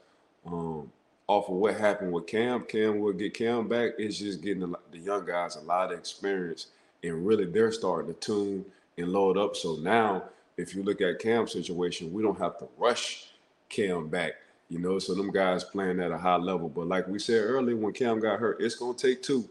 Um, 0.44 0.90
off 1.30 1.48
of 1.48 1.54
what 1.54 1.76
happened 1.76 2.10
with 2.12 2.26
Cam, 2.26 2.64
Cam 2.64 2.98
will 2.98 3.12
get 3.12 3.34
Cam 3.34 3.68
back. 3.68 3.92
It's 3.98 4.18
just 4.18 4.42
getting 4.42 4.68
the, 4.68 4.76
the 4.90 4.98
young 4.98 5.24
guys 5.24 5.54
a 5.54 5.60
lot 5.60 5.92
of 5.92 5.98
experience, 5.98 6.66
and 7.04 7.24
really 7.24 7.46
they're 7.46 7.70
starting 7.70 8.12
to 8.12 8.18
tune 8.18 8.64
and 8.98 9.12
load 9.12 9.38
up. 9.38 9.54
So 9.54 9.76
now, 9.76 10.24
if 10.56 10.74
you 10.74 10.82
look 10.82 11.00
at 11.00 11.20
Cam's 11.20 11.52
situation, 11.52 12.12
we 12.12 12.20
don't 12.20 12.38
have 12.40 12.58
to 12.58 12.66
rush 12.76 13.28
Cam 13.68 14.08
back. 14.08 14.32
You 14.68 14.80
know, 14.80 14.98
so 14.98 15.14
them 15.14 15.30
guys 15.30 15.62
playing 15.62 16.00
at 16.00 16.10
a 16.10 16.18
high 16.18 16.36
level. 16.36 16.68
But 16.68 16.88
like 16.88 17.06
we 17.06 17.20
said 17.20 17.44
earlier, 17.44 17.76
when 17.76 17.92
Cam 17.92 18.18
got 18.18 18.40
hurt, 18.40 18.60
it's 18.60 18.74
gonna 18.74 18.94
take 18.94 19.22
two 19.22 19.48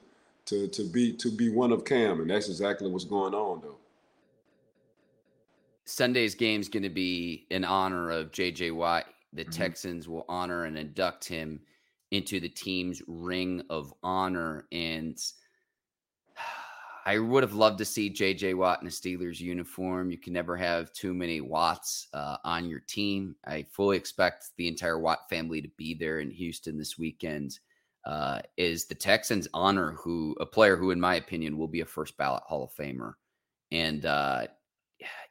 to 0.47 0.67
to 0.67 0.83
be 0.83 1.13
to 1.13 1.31
be 1.31 1.47
one 1.47 1.71
of 1.71 1.85
Cam, 1.85 2.19
and 2.19 2.29
that's 2.29 2.49
exactly 2.49 2.91
what's 2.91 3.05
going 3.05 3.33
on 3.33 3.61
though. 3.61 3.77
Sunday's 5.85 6.35
game 6.35 6.59
is 6.59 6.67
going 6.67 6.83
to 6.83 6.89
be 6.89 7.47
in 7.49 7.65
honor 7.65 8.11
of 8.11 8.31
JJ 8.31 8.75
Watt. 8.75 9.05
The 9.33 9.45
Mhm. 9.45 9.51
Texans 9.51 10.07
will 10.07 10.25
honor 10.27 10.65
and 10.65 10.77
induct 10.77 11.25
him 11.25 11.61
into 12.11 12.39
the 12.39 12.49
team's 12.49 13.01
ring 13.07 13.61
of 13.69 13.93
honor. 14.01 14.67
And 14.71 15.17
I 17.05 17.17
would 17.17 17.43
have 17.43 17.53
loved 17.53 17.77
to 17.79 17.85
see 17.85 18.09
JJ 18.09 18.53
Watt 18.55 18.81
in 18.81 18.87
a 18.87 18.91
Steelers 18.91 19.39
uniform. 19.39 20.11
You 20.11 20.17
can 20.17 20.33
never 20.33 20.55
have 20.57 20.91
too 20.93 21.13
many 21.13 21.41
Watts 21.41 22.07
uh, 22.13 22.37
on 22.43 22.69
your 22.69 22.81
team. 22.81 23.35
I 23.45 23.63
fully 23.63 23.97
expect 23.97 24.47
the 24.57 24.67
entire 24.67 24.99
Watt 24.99 25.29
family 25.29 25.61
to 25.61 25.69
be 25.69 25.93
there 25.93 26.19
in 26.19 26.29
Houston 26.31 26.77
this 26.77 26.97
weekend. 26.97 27.59
Uh, 28.05 28.41
is 28.57 28.85
the 28.85 28.95
Texans 28.95 29.47
honor 29.53 29.91
who 29.91 30.35
a 30.39 30.45
player 30.45 30.77
who, 30.77 30.91
in 30.91 30.99
my 30.99 31.15
opinion, 31.15 31.57
will 31.57 31.67
be 31.67 31.81
a 31.81 31.85
first 31.85 32.17
ballot 32.17 32.43
Hall 32.43 32.63
of 32.63 32.73
Famer, 32.73 33.13
and 33.71 34.05
uh, 34.05 34.47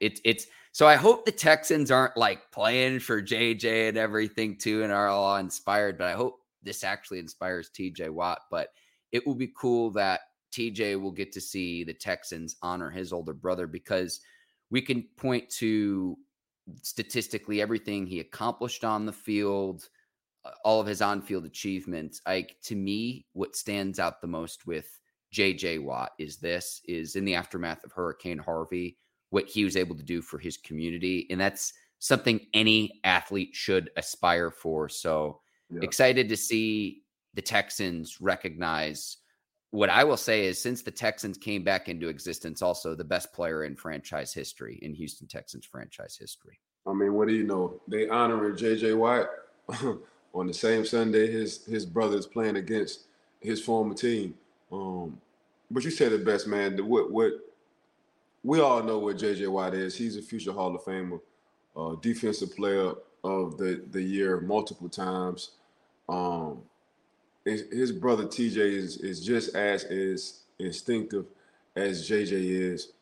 it's 0.00 0.20
it's 0.25 0.46
so 0.72 0.87
I 0.87 0.96
hope 0.96 1.25
the 1.25 1.32
Texans 1.32 1.90
aren't 1.90 2.16
like 2.16 2.50
playing 2.52 3.00
for 3.00 3.22
JJ 3.22 3.88
and 3.88 3.98
everything 3.98 4.56
too, 4.56 4.82
and 4.82 4.92
are 4.92 5.08
all 5.08 5.37
inspired. 5.37 5.98
But 5.98 6.08
I 6.08 6.12
hope 6.12 6.37
this 6.62 6.84
actually 6.84 7.18
inspires 7.18 7.70
TJ 7.70 8.10
Watt. 8.10 8.40
But 8.50 8.68
it 9.12 9.26
will 9.26 9.34
be 9.34 9.52
cool 9.58 9.90
that 9.92 10.20
TJ 10.52 11.00
will 11.00 11.12
get 11.12 11.32
to 11.32 11.40
see 11.40 11.84
the 11.84 11.94
Texans 11.94 12.56
honor 12.62 12.90
his 12.90 13.12
older 13.12 13.34
brother 13.34 13.66
because 13.66 14.20
we 14.70 14.80
can 14.80 15.06
point 15.16 15.48
to 15.50 16.16
statistically 16.82 17.60
everything 17.60 18.06
he 18.06 18.20
accomplished 18.20 18.84
on 18.84 19.06
the 19.06 19.12
field, 19.12 19.88
uh, 20.44 20.50
all 20.64 20.80
of 20.80 20.87
his 20.87 21.02
on-field 21.02 21.44
achievements. 21.44 22.20
Like 22.26 22.56
to 22.64 22.76
me, 22.76 23.26
what 23.32 23.56
stands 23.56 23.98
out 23.98 24.20
the 24.20 24.26
most 24.26 24.66
with 24.66 24.98
JJ 25.32 25.82
Watt 25.82 26.12
is 26.18 26.37
this 26.37 26.80
is 26.87 27.16
in 27.16 27.25
the 27.25 27.34
aftermath 27.34 27.84
of 27.84 27.92
Hurricane 27.92 28.38
Harvey, 28.38 28.96
what 29.30 29.47
he 29.47 29.64
was 29.64 29.76
able 29.76 29.97
to 29.97 30.02
do 30.02 30.23
for 30.23 30.38
his 30.38 30.56
community. 30.56 31.26
And 31.30 31.40
that's 31.40 31.73
something 31.99 32.40
any 32.54 33.00
athlete 33.04 33.50
should 33.54 33.90
aspire 33.97 34.50
for. 34.50 34.88
So 34.88 35.40
Yeah. 35.70 35.80
excited 35.82 36.28
to 36.28 36.37
see 36.37 37.02
the 37.35 37.42
Texans 37.42 38.20
recognize 38.20 39.18
what 39.70 39.90
I 39.90 40.02
will 40.04 40.16
say 40.16 40.47
is 40.47 40.61
since 40.61 40.82
the 40.82 40.90
Texans 40.90 41.37
came 41.37 41.62
back 41.62 41.88
into 41.88 42.08
existence, 42.08 42.62
also 42.62 42.94
the 42.94 43.04
best 43.04 43.32
player 43.32 43.64
in 43.64 43.76
franchise 43.76 44.32
history, 44.32 44.78
in 44.80 44.94
Houston 44.94 45.26
Texans 45.26 45.66
franchise 45.66 46.16
history. 46.16 46.58
I 46.87 46.94
mean, 46.94 47.12
what 47.12 47.28
do 47.28 47.35
you 47.35 47.44
know? 47.44 47.80
They 47.87 48.08
honoring 48.08 48.56
J.J. 48.56 48.94
Watt 48.94 49.28
on 50.35 50.47
the 50.47 50.54
same 50.54 50.87
Sunday 50.87 51.30
his 51.30 51.66
his 51.66 51.85
brother's 51.85 52.26
playing 52.26 52.56
against 52.56 53.04
his 53.40 53.62
former 53.62 53.94
team. 53.94 54.35
Um, 54.73 55.20
but 55.70 55.85
you 55.85 55.90
said 55.90 56.12
it 56.12 56.25
best, 56.25 56.47
man. 56.47 56.78
What 56.88 57.11
what 57.11 57.32
we 58.45 58.61
all 58.61 58.83
know 58.83 58.99
what 58.99 59.18
J.J. 59.18 59.47
Watt 59.49 59.75
is. 59.75 59.97
He's 59.97 60.16
a 60.16 60.23
future 60.23 60.52
Hall 60.52 60.75
of 60.75 60.83
Famer, 60.83 61.21
uh, 61.76 61.97
defensive 62.00 62.54
player 62.54 62.92
of 63.25 63.59
the 63.59 63.83
the 63.90 64.02
year 64.02 64.40
multiple 64.40 64.88
times. 64.88 65.52
Um, 66.09 66.62
his, 67.45 67.92
brother 67.92 68.25
TJ 68.25 68.57
is 68.57 68.99
is 68.99 69.25
just 69.25 69.54
as 69.54 69.85
is 69.85 70.42
instinctive 70.59 71.26
as 71.76 72.09
JJ 72.09 72.33
is. 72.33 72.92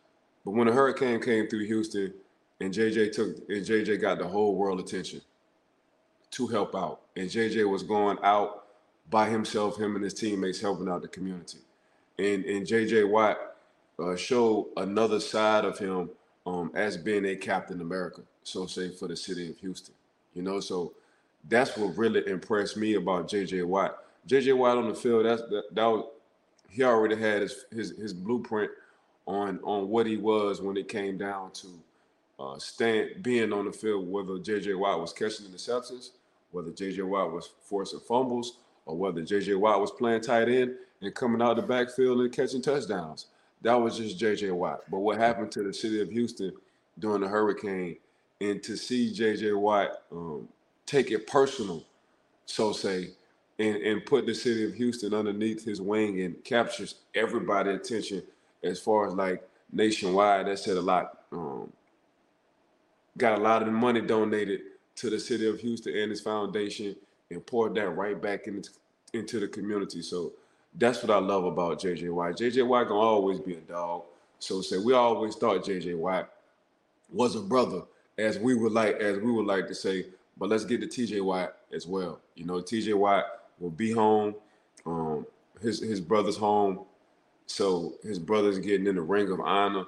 But 0.45 0.53
when 0.53 0.67
the 0.67 0.73
hurricane 0.73 1.21
came 1.21 1.49
through 1.49 1.67
Houston 1.67 2.15
and 2.61 2.73
JJ 2.73 3.13
took 3.13 3.37
and 3.49 3.65
JJ 3.65 4.01
got 4.01 4.19
the 4.19 4.27
whole 4.27 4.55
world 4.55 4.81
attention 4.81 5.21
to 6.33 6.47
help 6.47 6.75
out. 6.75 7.01
And 7.17 7.29
JJ 7.29 7.69
was 7.69 7.83
going 7.83 8.19
out 8.23 8.67
by 9.11 9.29
himself, 9.29 9.79
him 9.79 9.95
and 9.95 10.05
his 10.05 10.15
teammates 10.15 10.61
helping 10.61 10.89
out 10.89 11.03
the 11.03 11.09
community. 11.09 11.59
And 12.19 12.45
and 12.45 12.67
JJ 12.67 13.09
Watt 13.09 13.56
uh, 13.99 14.17
showed 14.17 14.69
another 14.77 15.21
side 15.21 15.65
of 15.65 15.79
him 15.79 16.11
um, 16.47 16.71
as 16.75 16.97
being 16.97 17.25
a 17.27 17.37
Captain 17.37 17.81
America, 17.81 18.23
so 18.43 18.67
say 18.67 18.91
for 18.91 19.09
the 19.09 19.17
city 19.17 19.51
of 19.51 19.59
Houston. 19.59 19.95
You 20.35 20.43
know, 20.43 20.61
so 20.61 20.93
that's 21.49 21.77
what 21.77 21.97
really 21.97 22.27
impressed 22.29 22.77
me 22.77 22.95
about 22.95 23.29
JJ 23.29 23.65
Watt. 23.65 24.05
JJ 24.29 24.57
Watt 24.57 24.77
on 24.77 24.89
the 24.89 24.95
field, 24.95 25.25
that's 25.25 25.43
that, 25.43 25.65
that 25.73 25.87
was 25.87 26.05
he 26.69 26.83
already 26.83 27.17
had 27.17 27.43
his, 27.43 27.65
his 27.73 27.91
his 27.97 28.13
blueprint 28.13 28.71
on 29.27 29.59
on 29.65 29.89
what 29.89 30.07
he 30.07 30.17
was 30.17 30.61
when 30.61 30.77
it 30.77 30.89
came 30.89 31.17
down 31.17 31.51
to 31.53 31.69
uh, 32.39 32.59
stand 32.59 33.23
being 33.23 33.53
on 33.53 33.65
the 33.65 33.73
field, 33.73 34.11
whether 34.11 34.33
JJ 34.35 34.79
Watt 34.79 35.01
was 35.01 35.13
catching 35.13 35.47
interceptions, 35.47 36.11
whether 36.51 36.71
JJ 36.71 37.05
Watt 37.05 37.33
was 37.33 37.51
forcing 37.63 38.01
fumbles, 38.01 38.59
or 38.85 38.97
whether 38.97 39.23
JJ 39.23 39.59
Watt 39.59 39.81
was 39.81 39.91
playing 39.91 40.21
tight 40.21 40.49
end 40.49 40.75
and 41.01 41.15
coming 41.15 41.43
out 41.43 41.57
the 41.57 41.63
backfield 41.63 42.21
and 42.21 42.33
catching 42.33 42.63
touchdowns. 42.63 43.27
That 43.63 43.75
was 43.75 43.99
just 43.99 44.19
JJ 44.19 44.53
Watt. 44.53 44.83
But 44.91 44.99
what 44.99 45.19
happened 45.19 45.51
to 45.53 45.63
the 45.63 45.73
city 45.73 46.01
of 46.01 46.11
Houston 46.11 46.53
during 46.99 47.23
the 47.23 47.29
hurricane, 47.29 47.97
and 48.41 48.63
to 48.63 48.77
see 48.77 49.13
JJ 49.13 49.59
Watt 49.59 50.03
um, 50.13 50.49
take 50.85 51.11
it 51.11 51.27
personal, 51.27 51.83
so 52.47 52.73
say, 52.73 53.11
and, 53.59 53.77
and 53.77 54.07
put 54.07 54.27
the 54.27 54.35
city 54.35 54.65
of 54.65 54.75
Houston 54.75 55.15
underneath 55.15 55.65
his 55.65 55.81
wing 55.81 56.21
and 56.21 56.43
captures 56.45 56.97
everybody' 57.15 57.71
attention 57.71 58.23
as 58.63 58.79
far 58.81 59.07
as 59.07 59.15
like 59.15 59.47
nationwide. 59.73 60.47
That 60.47 60.59
said 60.59 60.77
a 60.77 60.83
lot. 60.83 61.21
Um, 61.33 61.73
got 63.17 63.39
a 63.39 63.43
lot 63.43 63.63
of 63.63 63.67
the 63.67 63.73
money 63.73 64.01
donated 64.01 64.61
to 64.97 65.11
the 65.11 65.19
city 65.19 65.49
of 65.49 65.61
Houston 65.61 65.97
and 65.97 66.13
its 66.13 66.21
foundation 66.21 66.95
and 67.31 67.45
poured 67.45 67.75
that 67.75 67.91
right 67.91 68.21
back 68.21 68.47
into 68.47 68.71
into 69.13 69.41
the 69.41 69.49
community. 69.49 70.03
So 70.03 70.33
that's 70.79 71.03
what 71.03 71.11
I 71.11 71.19
love 71.19 71.45
about 71.45 71.81
JJ 71.81 72.13
Watt. 72.13 72.37
JJ 72.37 72.67
Watt 72.67 72.89
gonna 72.89 73.01
always 73.01 73.41
be 73.41 73.55
a 73.55 73.61
dog. 73.61 74.03
So 74.39 74.61
say 74.61 74.79
we 74.79 74.93
always 74.93 75.35
thought 75.35 75.65
JJ 75.65 75.97
Watt 75.97 76.31
was 77.11 77.35
a 77.37 77.41
brother, 77.41 77.83
as 78.19 78.39
we 78.39 78.55
would 78.55 78.73
like, 78.73 78.97
as 78.97 79.19
we 79.19 79.33
would 79.33 79.47
like 79.47 79.67
to 79.69 79.75
say. 79.75 80.07
But 80.37 80.51
let's 80.51 80.65
get 80.65 80.81
to 80.83 80.87
TJ 80.87 81.23
Watt 81.25 81.57
as 81.73 81.87
well. 81.87 82.21
You 82.35 82.45
know, 82.45 82.61
TJ 82.61 82.95
Watt 82.95 83.25
will 83.59 83.71
be 83.71 83.91
home. 83.93 84.35
Um, 84.85 85.27
his 85.63 85.81
his 85.81 86.01
brother's 86.01 86.37
home, 86.37 86.81
so 87.47 87.95
his 88.03 88.19
brother's 88.19 88.59
getting 88.59 88.87
in 88.87 88.97
the 88.97 89.03
ring 89.03 89.31
of 89.31 89.41
honor. 89.41 89.85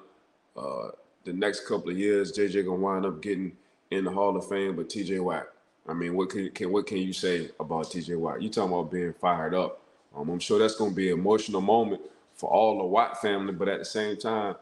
Uh, 0.56 0.88
the 1.24 1.32
next 1.34 1.66
couple 1.66 1.90
of 1.90 1.98
years, 1.98 2.32
JJ 2.32 2.64
gonna 2.64 2.76
wind 2.76 3.04
up 3.04 3.20
getting 3.20 3.52
in 3.90 4.04
the 4.04 4.10
Hall 4.10 4.34
of 4.36 4.48
Fame. 4.48 4.74
But 4.74 4.88
TJ 4.88 5.20
Watt, 5.20 5.48
I 5.86 5.92
mean, 5.92 6.14
what 6.14 6.30
can, 6.30 6.50
can 6.52 6.72
what 6.72 6.86
can 6.86 6.96
you 6.96 7.12
say 7.12 7.50
about 7.60 7.86
TJ 7.86 8.16
Watt? 8.18 8.40
You 8.40 8.48
talking 8.48 8.72
about 8.72 8.90
being 8.90 9.12
fired 9.12 9.54
up? 9.54 9.82
Um, 10.16 10.28
I'm 10.28 10.40
sure 10.40 10.58
that's 10.58 10.76
gonna 10.76 10.94
be 10.94 11.10
an 11.12 11.18
emotional 11.18 11.60
moment 11.60 12.02
for 12.34 12.50
all 12.50 12.78
the 12.78 12.84
Watt 12.84 13.20
family. 13.20 13.52
But 13.52 13.68
at 13.68 13.78
the 13.78 13.84
same 13.84 14.16
time, 14.16 14.56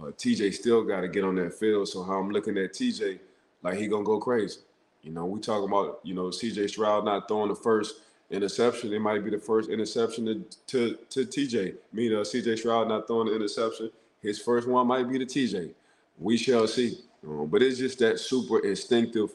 uh, 0.00 0.06
TJ 0.06 0.54
still 0.54 0.84
got 0.84 1.00
to 1.00 1.08
get 1.08 1.24
on 1.24 1.34
that 1.36 1.54
field. 1.54 1.88
So 1.88 2.02
how 2.02 2.18
I'm 2.18 2.30
looking 2.30 2.58
at 2.58 2.72
TJ, 2.72 3.18
like 3.62 3.78
he 3.78 3.88
gonna 3.88 4.04
go 4.04 4.18
crazy. 4.18 4.60
You 5.02 5.12
know, 5.12 5.24
we 5.26 5.40
talking 5.40 5.68
about 5.68 6.00
you 6.02 6.14
know 6.14 6.24
CJ 6.24 6.70
Stroud 6.70 7.04
not 7.04 7.28
throwing 7.28 7.48
the 7.48 7.54
first 7.54 8.00
interception. 8.30 8.92
It 8.92 9.00
might 9.00 9.24
be 9.24 9.30
the 9.30 9.38
first 9.38 9.70
interception 9.70 10.26
to 10.26 10.44
to, 10.66 10.98
to 11.10 11.26
TJ. 11.26 11.74
Me, 11.92 12.14
uh, 12.14 12.18
CJ 12.18 12.58
Stroud 12.58 12.88
not 12.88 13.06
throwing 13.06 13.28
the 13.28 13.34
interception. 13.34 13.90
His 14.22 14.40
first 14.40 14.68
one 14.68 14.86
might 14.86 15.08
be 15.08 15.18
the 15.18 15.26
TJ. 15.26 15.72
We 16.18 16.36
shall 16.36 16.66
see. 16.66 16.98
Uh, 17.26 17.44
but 17.44 17.62
it's 17.62 17.78
just 17.78 17.98
that 18.00 18.18
super 18.18 18.58
instinctive 18.60 19.30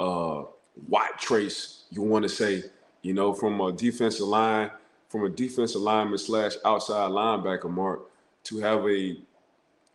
uh, 0.00 0.44
Watt 0.88 1.18
trace 1.18 1.84
you 1.90 2.02
want 2.02 2.24
to 2.24 2.28
say. 2.28 2.64
You 3.04 3.12
know, 3.12 3.34
from 3.34 3.60
a 3.60 3.70
defensive 3.70 4.26
line, 4.26 4.70
from 5.10 5.24
a 5.24 5.28
defensive 5.28 5.82
lineman 5.82 6.16
slash 6.16 6.54
outside 6.64 7.10
linebacker, 7.10 7.70
Mark, 7.70 8.00
to 8.44 8.58
have 8.60 8.88
a 8.88 9.18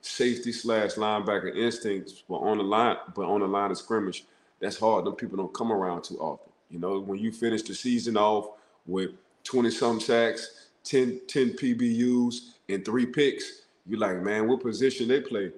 safety 0.01 0.51
slash 0.51 0.91
linebacker 0.91 1.57
instincts, 1.57 2.23
but 2.29 2.35
on 2.35 2.59
the 2.59 2.63
line, 2.63 2.97
but 3.15 3.23
on 3.23 3.41
the 3.41 3.47
line 3.47 3.71
of 3.71 3.79
scrimmage, 3.79 4.25
that's 4.59 4.77
hard. 4.77 5.05
Them 5.05 5.15
people 5.15 5.37
don't 5.37 5.53
come 5.55 5.71
around 5.71 6.03
too 6.03 6.19
often. 6.19 6.51
You 6.69 6.77
know, 6.77 6.99
when 6.99 7.17
you 7.17 7.31
finish 7.31 7.63
the 7.63 7.73
season 7.73 8.15
off 8.15 8.51
with 8.85 9.09
20 9.43 9.71
some 9.71 9.99
sacks, 9.99 10.67
10, 10.83 11.21
10 11.27 11.53
PBUs, 11.53 12.51
and 12.69 12.85
three 12.85 13.07
picks, 13.07 13.63
you're 13.87 13.99
like, 13.99 14.21
man, 14.21 14.47
what 14.47 14.61
position 14.61 15.07
they 15.07 15.21
play? 15.21 15.51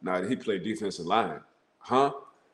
Now 0.00 0.22
he 0.22 0.36
played 0.36 0.62
defensive 0.62 1.04
line. 1.04 1.40
Huh? 1.80 2.12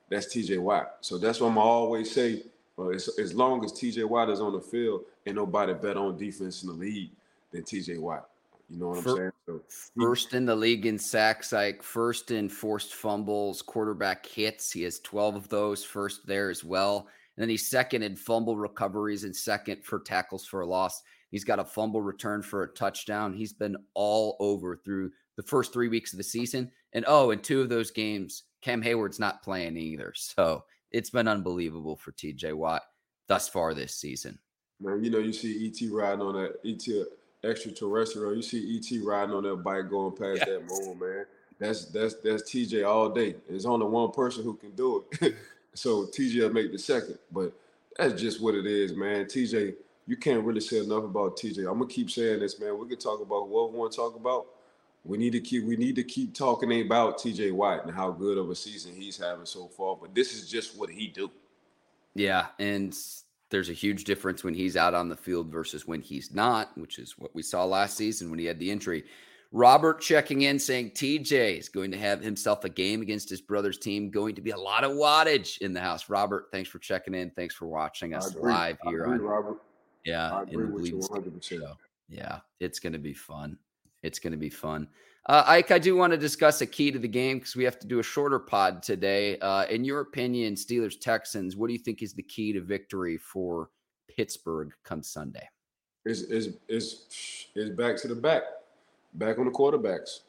That's 0.08 0.26
TJ 0.26 0.58
Watt. 0.58 0.96
So 1.02 1.18
that's 1.18 1.40
what 1.40 1.50
I'm 1.50 1.58
always 1.58 2.10
say. 2.10 2.42
Uh, 2.78 2.88
as, 2.88 3.08
as 3.18 3.34
long 3.34 3.64
as 3.64 3.72
TJ 3.72 4.08
Watt 4.08 4.30
is 4.30 4.40
on 4.40 4.52
the 4.52 4.60
field, 4.60 5.02
and 5.26 5.36
nobody 5.36 5.74
better 5.74 6.00
on 6.00 6.16
defense 6.16 6.62
in 6.62 6.68
the 6.68 6.74
league 6.74 7.10
than 7.52 7.62
TJ 7.62 8.00
Watt. 8.00 8.28
You 8.70 8.78
know 8.78 8.88
what 8.90 8.98
I'm 8.98 9.16
saying? 9.16 9.32
So 9.46 9.60
First 9.98 10.32
in 10.32 10.46
the 10.46 10.54
league 10.54 10.86
in 10.86 10.98
sacks, 10.98 11.52
like 11.52 11.82
first 11.82 12.30
in 12.30 12.48
forced 12.48 12.94
fumbles, 12.94 13.62
quarterback 13.62 14.24
hits. 14.24 14.70
He 14.70 14.82
has 14.82 15.00
12 15.00 15.34
of 15.34 15.48
those, 15.48 15.84
first 15.84 16.26
there 16.26 16.50
as 16.50 16.62
well. 16.62 17.08
And 17.36 17.42
then 17.42 17.48
he's 17.48 17.68
second 17.68 18.02
in 18.02 18.14
fumble 18.14 18.56
recoveries 18.56 19.24
and 19.24 19.34
second 19.34 19.84
for 19.84 19.98
tackles 19.98 20.46
for 20.46 20.60
a 20.60 20.66
loss. 20.66 21.02
He's 21.32 21.44
got 21.44 21.58
a 21.58 21.64
fumble 21.64 22.00
return 22.00 22.42
for 22.42 22.62
a 22.62 22.72
touchdown. 22.74 23.32
He's 23.32 23.52
been 23.52 23.76
all 23.94 24.36
over 24.38 24.76
through 24.76 25.10
the 25.36 25.42
first 25.42 25.72
three 25.72 25.88
weeks 25.88 26.12
of 26.12 26.18
the 26.18 26.24
season. 26.24 26.70
And 26.92 27.04
oh, 27.08 27.30
in 27.30 27.40
two 27.40 27.60
of 27.60 27.68
those 27.68 27.90
games, 27.90 28.44
Cam 28.62 28.82
Hayward's 28.82 29.18
not 29.18 29.42
playing 29.42 29.76
either. 29.76 30.12
So 30.14 30.64
it's 30.92 31.10
been 31.10 31.28
unbelievable 31.28 31.96
for 31.96 32.12
TJ 32.12 32.54
Watt 32.54 32.82
thus 33.26 33.48
far 33.48 33.74
this 33.74 33.94
season. 33.94 34.38
Man, 34.80 35.04
you 35.04 35.10
know, 35.10 35.18
you 35.18 35.32
see 35.32 35.66
ET 35.66 35.92
riding 35.92 36.22
on 36.22 36.34
that 36.34 36.56
ET 36.64 36.82
uh, 36.88 37.48
extraterrestrial. 37.48 38.34
You 38.34 38.42
see 38.42 38.76
ET 38.76 39.04
riding 39.04 39.34
on 39.34 39.44
that 39.44 39.56
bike 39.56 39.90
going 39.90 40.16
past 40.16 40.46
that 40.46 40.62
moon, 40.68 40.98
man. 40.98 41.26
That's 41.58 41.86
that's 41.86 42.14
that's 42.16 42.50
TJ 42.50 42.88
all 42.88 43.10
day. 43.10 43.36
There's 43.48 43.66
only 43.66 43.86
one 43.86 44.10
person 44.10 44.42
who 44.42 44.54
can 44.54 44.70
do 44.70 45.04
it. 45.20 45.34
so 45.74 46.06
TJ 46.06 46.40
will 46.40 46.52
make 46.52 46.72
the 46.72 46.78
second. 46.78 47.18
But 47.30 47.52
that's 47.96 48.20
just 48.20 48.40
what 48.40 48.54
it 48.54 48.66
is, 48.66 48.94
man. 48.94 49.26
TJ, 49.26 49.74
you 50.06 50.16
can't 50.16 50.42
really 50.42 50.60
say 50.60 50.78
enough 50.78 51.04
about 51.04 51.36
TJ. 51.36 51.58
I'm 51.58 51.78
gonna 51.78 51.86
keep 51.86 52.10
saying 52.10 52.40
this, 52.40 52.58
man. 52.58 52.78
We 52.78 52.88
can 52.88 52.98
talk 52.98 53.20
about 53.20 53.46
whoever 53.48 53.72
we 53.72 53.78
want 53.78 53.92
to 53.92 53.96
talk 53.96 54.16
about. 54.16 54.46
We 55.04 55.16
need 55.16 55.32
to 55.32 55.40
keep 55.40 55.64
we 55.64 55.76
need 55.76 55.96
to 55.96 56.04
keep 56.04 56.34
talking 56.34 56.80
about 56.82 57.18
TJ 57.18 57.52
Watt 57.52 57.86
and 57.86 57.94
how 57.94 58.10
good 58.10 58.36
of 58.36 58.50
a 58.50 58.54
season 58.54 58.94
he's 58.94 59.16
having 59.16 59.46
so 59.46 59.68
far. 59.68 59.96
But 59.96 60.14
this 60.14 60.34
is 60.34 60.48
just 60.48 60.78
what 60.78 60.90
he 60.90 61.06
do. 61.08 61.30
Yeah, 62.14 62.48
and 62.58 62.94
there's 63.50 63.70
a 63.70 63.74
huge 63.74 64.04
difference 64.04 64.44
when 64.44 64.54
he's 64.54 64.76
out 64.76 64.94
on 64.94 65.08
the 65.08 65.16
field 65.16 65.50
versus 65.50 65.86
when 65.86 66.00
he's 66.00 66.34
not, 66.34 66.76
which 66.76 66.98
is 66.98 67.18
what 67.18 67.34
we 67.34 67.42
saw 67.42 67.64
last 67.64 67.96
season 67.96 68.30
when 68.30 68.38
he 68.38 68.44
had 68.44 68.58
the 68.58 68.70
injury. 68.70 69.04
Robert 69.52 70.00
checking 70.00 70.42
in 70.42 70.60
saying 70.60 70.92
TJ 70.92 71.58
is 71.58 71.68
going 71.68 71.90
to 71.90 71.98
have 71.98 72.20
himself 72.20 72.64
a 72.64 72.68
game 72.68 73.02
against 73.02 73.28
his 73.28 73.40
brother's 73.40 73.78
team. 73.78 74.08
Going 74.08 74.36
to 74.36 74.40
be 74.40 74.50
a 74.50 74.56
lot 74.56 74.84
of 74.84 74.92
wattage 74.92 75.58
in 75.58 75.72
the 75.72 75.80
house. 75.80 76.08
Robert, 76.08 76.46
thanks 76.52 76.70
for 76.70 76.78
checking 76.78 77.14
in. 77.14 77.30
Thanks 77.30 77.54
for 77.54 77.66
watching 77.66 78.14
us 78.14 78.36
live 78.36 78.78
here 78.84 79.06
on 79.06 79.20
Robert. 79.20 79.56
yeah 80.04 80.32
I 80.32 80.42
in 80.42 80.46
the 80.46 80.58
agree 80.58 80.66
with 80.66 80.86
you 80.86 80.96
100%. 80.98 81.42
Show. 81.42 81.76
Yeah, 82.08 82.38
it's 82.60 82.78
going 82.78 82.92
to 82.92 82.98
be 83.00 83.12
fun. 83.12 83.58
It's 84.02 84.18
going 84.18 84.32
to 84.32 84.38
be 84.38 84.50
fun. 84.50 84.88
Uh, 85.26 85.44
Ike, 85.46 85.70
I 85.70 85.78
do 85.78 85.96
want 85.96 86.12
to 86.12 86.16
discuss 86.16 86.60
a 86.62 86.66
key 86.66 86.90
to 86.90 86.98
the 86.98 87.08
game 87.08 87.38
because 87.38 87.54
we 87.54 87.64
have 87.64 87.78
to 87.80 87.86
do 87.86 87.98
a 87.98 88.02
shorter 88.02 88.38
pod 88.38 88.82
today. 88.82 89.38
Uh, 89.38 89.66
in 89.66 89.84
your 89.84 90.00
opinion, 90.00 90.54
Steelers 90.54 90.98
Texans, 90.98 91.56
what 91.56 91.66
do 91.66 91.72
you 91.74 91.78
think 91.78 92.02
is 92.02 92.14
the 92.14 92.22
key 92.22 92.52
to 92.54 92.60
victory 92.60 93.18
for 93.18 93.70
Pittsburgh 94.08 94.72
come 94.82 95.02
Sunday? 95.02 95.48
Is 96.06 96.22
is 96.22 96.56
is 96.68 97.50
is 97.54 97.70
back 97.70 97.96
to 97.98 98.08
the 98.08 98.14
back, 98.14 98.42
back 99.14 99.38
on 99.38 99.44
the 99.44 99.50
quarterbacks. 99.50 100.20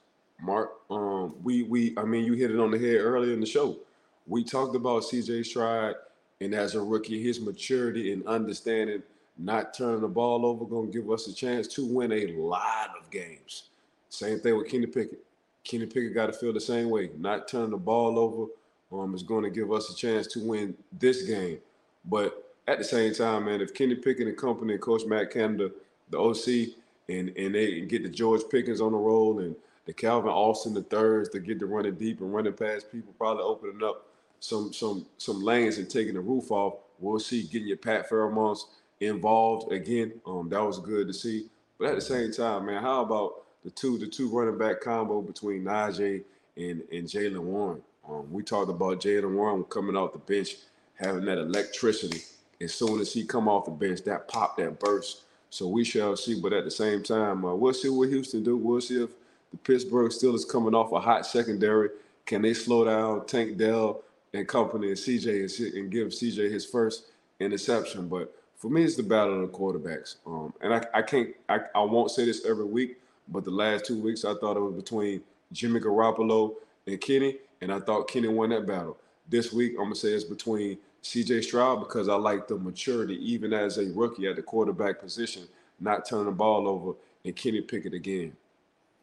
Mark, 0.42 0.72
um, 0.90 1.36
we 1.42 1.64
we 1.64 1.94
I 1.98 2.04
mean 2.04 2.26
you 2.26 2.34
hit 2.34 2.52
it 2.52 2.60
on 2.60 2.72
the 2.72 2.78
head 2.78 2.98
earlier 2.98 3.34
in 3.34 3.40
the 3.40 3.46
show. 3.46 3.80
We 4.28 4.44
talked 4.44 4.76
about 4.76 5.04
CJ 5.04 5.46
Stroud 5.46 5.96
and 6.42 6.56
as 6.56 6.76
a 6.76 6.82
rookie, 6.82 7.22
his 7.22 7.40
maturity 7.40 8.12
and 8.12 8.26
understanding, 8.28 9.04
not 9.44 9.74
turning 9.74 10.02
the 10.02 10.08
ball 10.08 10.46
over, 10.46 10.66
gonna 10.66 10.88
give 10.88 11.10
us 11.10 11.28
a 11.28 11.34
chance 11.34 11.68
to 11.68 11.86
win 11.86 12.12
a 12.12 12.28
lot 12.34 12.92
of 13.00 13.10
games. 13.10 13.64
Same 14.10 14.40
thing 14.40 14.58
with 14.58 14.68
Kenny 14.68 14.88
Pickett. 14.88 15.24
Kenny 15.64 15.86
Pickett 15.86 16.14
got 16.14 16.28
to 16.28 16.34
feel 16.34 16.54
the 16.54 16.60
same 16.60 16.90
way. 16.90 17.12
Not 17.18 17.48
turning 17.48 17.70
the 17.70 17.78
ball 17.78 18.20
over 18.20 18.48
um, 18.92 19.16
is 19.16 19.24
going 19.24 19.44
to 19.44 19.50
give 19.50 19.72
us 19.72 19.90
a 19.90 19.96
chance 19.96 20.28
to 20.28 20.40
win 20.40 20.76
this 21.00 21.24
game. 21.24 21.60
But 22.06 22.56
at 22.68 22.78
the 22.78 22.84
same 22.84 23.14
time, 23.14 23.46
man, 23.46 23.62
if 23.62 23.74
Kenny 23.74 23.96
Pickett 23.96 24.28
and 24.28 24.38
company 24.38 24.74
and 24.74 24.82
Coach 24.82 25.06
Matt 25.06 25.32
Canada, 25.32 25.72
the 26.10 26.20
OC, 26.20 26.76
and 27.10 27.30
and 27.38 27.56
they 27.56 27.82
get 27.82 28.04
the 28.04 28.10
George 28.10 28.42
Pickens 28.50 28.82
on 28.82 28.92
the 28.92 28.98
roll 28.98 29.40
and 29.40 29.56
the 29.86 29.94
Calvin 29.94 30.32
Austin 30.32 30.74
the 30.74 30.84
thirds 30.84 31.30
to 31.30 31.40
get 31.40 31.60
the 31.60 31.66
running 31.66 31.96
deep 31.96 32.22
and 32.22 32.34
running 32.34 32.54
past 32.54 32.92
people, 32.92 33.14
probably 33.18 33.44
opening 33.44 33.84
up 33.84 34.08
some 34.40 34.74
some 34.74 35.06
some 35.18 35.42
lanes 35.42 35.78
and 35.78 35.90
taking 35.90 36.14
the 36.14 36.20
roof 36.20 36.52
off. 36.52 36.76
We'll 37.00 37.20
see 37.20 37.44
getting 37.44 37.68
your 37.68 37.78
Pat 37.78 38.10
Freiermuths 38.10 38.66
involved 39.02 39.72
again. 39.72 40.14
Um, 40.26 40.48
that 40.50 40.64
was 40.64 40.80
good 40.80 41.08
to 41.08 41.14
see. 41.14 41.48
But 41.80 41.90
at 41.90 41.96
the 41.96 42.02
same 42.02 42.32
time, 42.32 42.68
man, 42.68 42.82
how 42.82 43.02
about 43.02 43.44
the 43.64 43.72
two 43.72 43.98
the 43.98 44.08
two 44.08 44.30
running 44.30 44.58
back 44.58 44.82
combo 44.82 45.22
between 45.22 45.64
Najee 45.64 46.24
and 46.56 46.84
and 46.92 47.08
Jaylen 47.08 47.40
Warren? 47.42 47.82
Um, 48.08 48.32
we 48.32 48.44
talked 48.44 48.70
about 48.70 49.02
Jaylen 49.02 49.34
Warren 49.34 49.64
coming 49.66 49.96
off 49.96 50.14
the 50.14 50.20
bench, 50.20 50.56
having 50.96 51.26
that 51.26 51.38
electricity. 51.38 52.22
As 52.60 52.74
soon 52.74 53.00
as 53.02 53.12
he 53.12 53.26
come 53.26 53.48
off 53.48 53.66
the 53.66 53.72
bench, 53.72 54.04
that 54.04 54.28
pop, 54.28 54.58
that 54.58 54.80
burst. 54.80 55.24
So 55.50 55.68
we 55.68 55.84
shall 55.84 56.16
see. 56.16 56.40
But 56.40 56.54
at 56.54 56.64
the 56.64 56.72
same 56.72 57.02
time, 57.04 57.44
uh, 57.44 57.56
we'll 57.56 57.74
see 57.74 57.90
what 57.90 58.10
Houston 58.10 58.44
do. 58.44 58.56
We'll 58.56 58.82
see 58.82 59.04
if 59.04 59.10
the 59.52 59.58
Pittsburgh 59.58 60.12
Steelers 60.12 60.48
coming 60.48 60.76
off 60.76 60.92
a 60.92 61.00
hot 61.00 61.26
secondary. 61.26 61.90
Can 62.26 62.44
they 62.44 62.54
slow 62.54 62.86
down 62.86 63.26
Tank 63.26 63.58
Dell 63.58 64.04
and 64.34 64.48
company 64.48 64.90
and 64.90 64.98
CJ 64.98 65.60
and, 65.60 65.74
and 65.76 65.92
give 65.92 66.10
CJ 66.10 66.52
his 66.52 66.66
first 66.66 67.06
interception? 67.40 68.08
But 68.08 68.34
for 68.62 68.70
me, 68.70 68.84
it's 68.84 68.96
the 68.96 69.02
battle 69.02 69.42
of 69.44 69.52
the 69.52 69.58
quarterbacks. 69.58 70.18
Um, 70.28 70.54
and 70.62 70.72
I, 70.72 70.86
I 70.94 71.02
can't, 71.02 71.30
I, 71.50 71.62
I 71.74 71.82
won't 71.82 72.12
say 72.12 72.26
this 72.26 72.46
every 72.46 72.66
week, 72.66 73.00
but 73.28 73.44
the 73.44 73.50
last 73.50 73.86
two 73.86 74.00
weeks 74.00 74.24
I 74.24 74.36
thought 74.36 74.56
it 74.56 74.60
was 74.60 74.76
between 74.76 75.24
Jimmy 75.52 75.80
Garoppolo 75.80 76.54
and 76.86 77.02
Kenny, 77.02 77.38
and 77.62 77.74
I 77.74 77.80
thought 77.80 78.08
Kenny 78.08 78.28
won 78.28 78.52
that 78.52 78.68
battle. 78.68 78.98
This 79.28 79.52
week 79.52 79.72
I'm 79.80 79.86
gonna 79.86 79.96
say 79.96 80.10
it's 80.10 80.24
between 80.24 80.78
CJ 81.02 81.44
Stroud 81.44 81.80
because 81.80 82.08
I 82.08 82.14
like 82.14 82.48
the 82.48 82.56
maturity, 82.56 83.16
even 83.16 83.52
as 83.52 83.80
a 83.80 83.86
rookie 83.96 84.28
at 84.28 84.36
the 84.36 84.44
quarterback 84.44 85.00
position, 85.00 85.48
not 85.80 86.08
turning 86.08 86.26
the 86.26 86.32
ball 86.32 86.68
over, 86.68 86.94
and 87.26 87.36
Kenny 87.36 87.62
Pickett 87.62 87.96
again. 87.96 88.32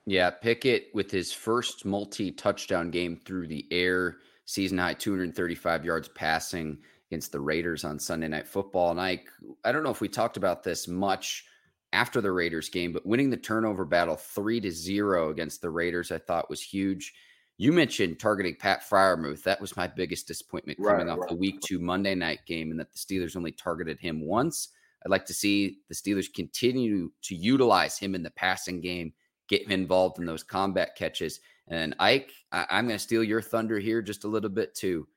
Yeah, 0.06 0.30
Pickett 0.30 0.90
with 0.94 1.10
his 1.10 1.32
first 1.32 1.84
multi 1.84 2.30
touchdown 2.30 2.92
game 2.92 3.20
through 3.24 3.48
the 3.48 3.66
air, 3.72 4.18
season 4.44 4.78
high 4.78 4.94
235 4.94 5.84
yards 5.84 6.06
passing 6.06 6.78
against 7.10 7.32
the 7.32 7.40
Raiders 7.40 7.84
on 7.84 7.98
Sunday 7.98 8.28
Night 8.28 8.46
Football. 8.46 8.90
And 8.90 9.00
I, 9.00 9.22
I 9.64 9.72
don't 9.72 9.82
know 9.82 9.90
if 9.90 10.00
we 10.00 10.08
talked 10.08 10.36
about 10.36 10.62
this 10.62 10.86
much 10.88 11.44
after 11.92 12.20
the 12.20 12.30
Raiders 12.32 12.68
game, 12.68 12.92
but 12.92 13.06
winning 13.06 13.30
the 13.30 13.36
turnover 13.36 13.84
battle 13.84 14.16
three 14.16 14.60
to 14.60 14.70
zero 14.70 15.30
against 15.30 15.62
the 15.62 15.70
Raiders, 15.70 16.12
I 16.12 16.18
thought 16.18 16.50
was 16.50 16.60
huge. 16.62 17.14
You 17.56 17.72
mentioned 17.72 18.20
targeting 18.20 18.56
Pat 18.56 18.82
Freiermuth. 18.88 19.42
That 19.42 19.60
was 19.60 19.76
my 19.76 19.86
biggest 19.86 20.28
disappointment 20.28 20.78
coming 20.78 21.06
Right, 21.06 21.08
off 21.08 21.18
right. 21.20 21.28
the 21.30 21.34
week 21.34 21.60
two 21.60 21.78
Monday 21.78 22.14
night 22.14 22.40
game, 22.46 22.70
and 22.70 22.78
that 22.78 22.92
the 22.92 22.98
Steelers 22.98 23.36
only 23.36 23.52
targeted 23.52 23.98
him 23.98 24.20
once. 24.24 24.68
I'd 25.04 25.10
like 25.10 25.24
to 25.26 25.34
see 25.34 25.78
the 25.88 25.94
Steelers 25.94 26.32
continue 26.32 27.10
to 27.22 27.34
utilize 27.34 27.98
him 27.98 28.14
in 28.14 28.22
the 28.22 28.30
passing 28.30 28.80
game, 28.80 29.12
get 29.48 29.62
him 29.62 29.72
involved 29.72 30.18
in 30.18 30.26
those 30.26 30.42
combat 30.42 30.94
catches. 30.94 31.40
And 31.68 31.94
Ike, 31.98 32.32
I- 32.52 32.66
I'm 32.70 32.86
going 32.86 32.96
to 32.98 33.02
steal 33.02 33.24
your 33.24 33.42
thunder 33.42 33.78
here 33.78 34.02
just 34.02 34.24
a 34.24 34.28
little 34.28 34.50
bit 34.50 34.74
too. 34.74 35.08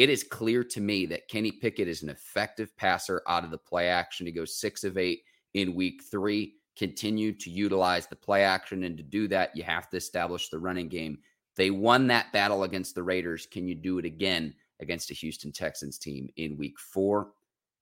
It 0.00 0.08
is 0.08 0.22
clear 0.22 0.64
to 0.64 0.80
me 0.80 1.04
that 1.04 1.28
Kenny 1.28 1.52
Pickett 1.52 1.86
is 1.86 2.02
an 2.02 2.08
effective 2.08 2.74
passer 2.78 3.20
out 3.28 3.44
of 3.44 3.50
the 3.50 3.58
play 3.58 3.88
action. 3.88 4.24
He 4.24 4.32
goes 4.32 4.56
six 4.56 4.82
of 4.82 4.96
eight 4.96 5.24
in 5.52 5.74
week 5.74 6.04
three. 6.10 6.54
Continue 6.74 7.32
to 7.32 7.50
utilize 7.50 8.06
the 8.06 8.16
play 8.16 8.42
action. 8.42 8.84
And 8.84 8.96
to 8.96 9.02
do 9.02 9.28
that, 9.28 9.54
you 9.54 9.62
have 9.62 9.90
to 9.90 9.98
establish 9.98 10.48
the 10.48 10.58
running 10.58 10.88
game. 10.88 11.18
They 11.54 11.70
won 11.70 12.06
that 12.06 12.32
battle 12.32 12.62
against 12.62 12.94
the 12.94 13.02
Raiders. 13.02 13.44
Can 13.44 13.68
you 13.68 13.74
do 13.74 13.98
it 13.98 14.06
again 14.06 14.54
against 14.80 15.10
a 15.10 15.14
Houston 15.14 15.52
Texans 15.52 15.98
team 15.98 16.30
in 16.36 16.56
week 16.56 16.78
four? 16.78 17.32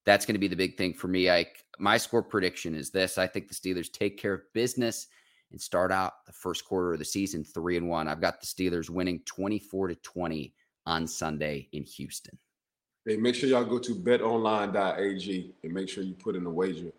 That's 0.03 0.25
going 0.25 0.35
to 0.35 0.39
be 0.39 0.49
the 0.49 0.57
big 0.57 0.75
thing 0.75 0.93
for 0.93 1.07
me. 1.07 1.29
Ike. 1.29 1.63
My 1.79 1.95
score 1.95 2.21
prediction 2.21 2.75
is 2.75 2.89
this 2.89 3.17
I 3.17 3.27
think 3.27 3.47
the 3.47 3.55
Steelers 3.55 3.89
take 3.89 4.17
care 4.17 4.33
of 4.33 4.53
business 4.53 5.07
and 5.53 5.61
start 5.61 5.89
out 5.89 6.25
the 6.25 6.33
first 6.33 6.65
quarter 6.65 6.91
of 6.91 6.99
the 6.99 7.05
season 7.05 7.45
three 7.45 7.77
and 7.77 7.87
one. 7.87 8.09
I've 8.09 8.19
got 8.19 8.41
the 8.41 8.45
Steelers 8.45 8.89
winning 8.89 9.21
24 9.25 9.87
to 9.87 9.95
20 9.95 10.53
on 10.89 11.07
Sunday 11.07 11.69
in 11.71 11.83
Houston. 11.83 12.37
Hey, 13.05 13.15
make 13.15 13.35
sure 13.35 13.47
y'all 13.47 13.63
go 13.63 13.79
to 13.79 13.95
betonline.ag 13.95 15.53
and 15.63 15.73
make 15.73 15.87
sure 15.87 16.03
you 16.03 16.13
put 16.15 16.35
in 16.35 16.45
a 16.45 16.49
wager. 16.49 16.91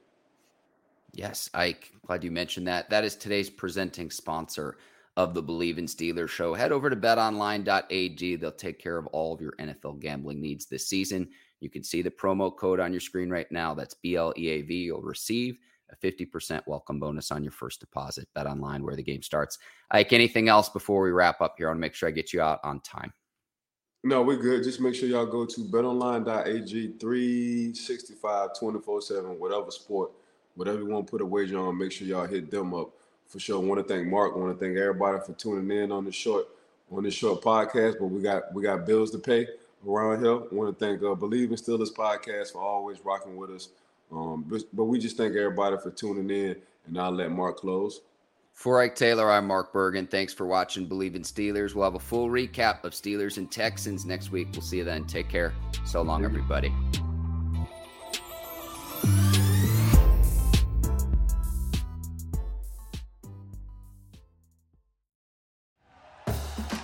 Yes, 1.13 1.51
Ike. 1.53 1.93
Glad 2.07 2.25
you 2.25 2.31
mentioned 2.31 2.69
that. 2.69 2.89
That 2.89 3.05
is 3.05 3.17
today's 3.17 3.51
presenting 3.51 4.11
sponsor 4.11 4.79
of 5.17 5.35
the 5.35 5.43
Bleav 5.43 5.77
in 5.77 5.87
Steelers 5.87 6.29
show. 6.29 6.55
Head 6.55 6.71
over 6.71 6.89
to 6.89 6.97
betonline.ag. 6.97 8.37
They'll 8.37 8.53
take 8.53 8.79
care 8.79 8.97
of 8.97 9.09
all 9.09 9.35
of 9.35 9.41
your 9.41 9.55
NFL 9.59 10.01
gambling 10.01 10.41
needs 10.41 10.67
this 10.67 10.87
season. 10.89 11.29
You 11.59 11.69
can 11.69 11.83
see 11.83 12.01
the 12.01 12.11
promo 12.11 12.57
code 12.57 12.79
on 12.79 12.93
your 12.93 13.01
screen 13.01 13.29
right 13.29 13.51
now. 13.51 13.75
That's 13.75 13.97
BLEAV. 14.05 14.71
You'll 14.71 15.03
receive 15.03 15.59
a 15.91 15.97
50% 15.97 16.63
welcome 16.67 17.01
bonus 17.01 17.33
on 17.33 17.43
your 17.43 17.53
first 17.53 17.81
deposit. 17.81 18.29
Bet 18.37 18.47
online 18.47 18.85
where 18.85 18.97
the 18.97 19.03
game 19.03 19.23
starts. 19.23 19.59
Ike, 19.91 20.13
anything 20.13 20.49
else 20.49 20.69
before 20.69 21.03
we 21.03 21.11
wrap 21.11 21.41
up 21.41 21.55
here? 21.59 21.67
I 21.67 21.71
want 21.71 21.79
to 21.79 21.81
make 21.81 21.95
sure 21.95 22.09
I 22.09 22.13
get 22.13 22.33
you 22.33 22.41
out 22.41 22.61
on 22.63 22.81
time. 22.81 23.13
No, 24.03 24.23
we're 24.23 24.37
good. 24.37 24.65
Just 24.65 24.81
make 24.81 24.95
sure 24.95 25.09
y'all 25.09 25.27
go 25.27 25.45
to 25.45 25.61
betonline.ag 25.61 26.95
365 26.99 28.59
24 28.59 29.03
7, 29.03 29.39
whatever 29.39 29.71
sport, 29.71 30.11
whatever 30.55 30.79
you 30.79 30.87
want 30.87 31.07
to 31.07 31.11
put 31.11 31.21
a 31.21 31.27
wager 31.27 31.59
on, 31.59 31.77
make 31.77 31.93
sure 31.93 32.07
y'all 32.07 32.27
hit 32.27 32.51
them 32.51 32.73
up 32.73 32.91
for 33.27 33.39
sure. 33.39 33.61
want 33.61 33.87
to 33.87 33.95
thank 33.95 34.09
Mark. 34.09 34.37
want 34.37 34.59
to 34.59 34.65
thank 34.65 34.79
everybody 34.79 35.19
for 35.25 35.35
tuning 35.35 35.77
in 35.77 35.93
on 35.93 36.07
this 36.07 36.15
short 36.15 36.47
on 36.91 37.03
this 37.03 37.15
short 37.15 37.43
podcast. 37.43 37.99
But 37.99 38.07
we 38.07 38.23
got 38.23 38.55
we 38.55 38.63
got 38.63 38.87
bills 38.87 39.11
to 39.11 39.19
pay 39.19 39.47
around 39.87 40.25
here. 40.25 40.39
want 40.51 40.79
to 40.79 40.85
thank 40.85 41.03
uh, 41.03 41.15
Bleav 41.15 41.51
in 41.51 41.51
Steelers 41.51 41.95
podcast 41.95 42.53
for 42.53 42.63
always 42.63 43.05
rocking 43.05 43.37
with 43.37 43.51
us. 43.51 43.69
Um, 44.11 44.45
but, 44.49 44.63
but 44.73 44.85
we 44.85 44.99
just 44.99 45.17
thank 45.17 45.37
everybody 45.37 45.77
for 45.77 45.91
tuning 45.91 46.31
in, 46.31 46.57
and 46.87 46.99
I'll 46.99 47.13
let 47.13 47.31
Mark 47.31 47.59
close. 47.59 48.01
For 48.61 48.79
Ike 48.79 48.95
Taylor, 48.95 49.31
I'm 49.31 49.47
Mark 49.47 49.73
Bergin. 49.73 50.07
Thanks 50.07 50.35
for 50.35 50.47
watching 50.47 50.87
Bleav 50.87 51.15
in 51.15 51.23
Steelers. 51.23 51.75
We'll 51.75 51.85
have 51.85 51.95
a 51.95 51.99
full 51.99 52.29
recap 52.29 52.85
of 52.85 52.93
Steelers 52.93 53.39
and 53.39 53.51
Texans 53.51 54.05
next 54.05 54.33
week. 54.33 54.49
We'll 54.53 54.61
see 54.61 54.77
you 54.77 54.85
then. 54.85 55.07
Take 55.07 55.31
care. 55.31 55.55
So 55.87 56.03
long, 56.03 56.27
everybody. 56.27 56.71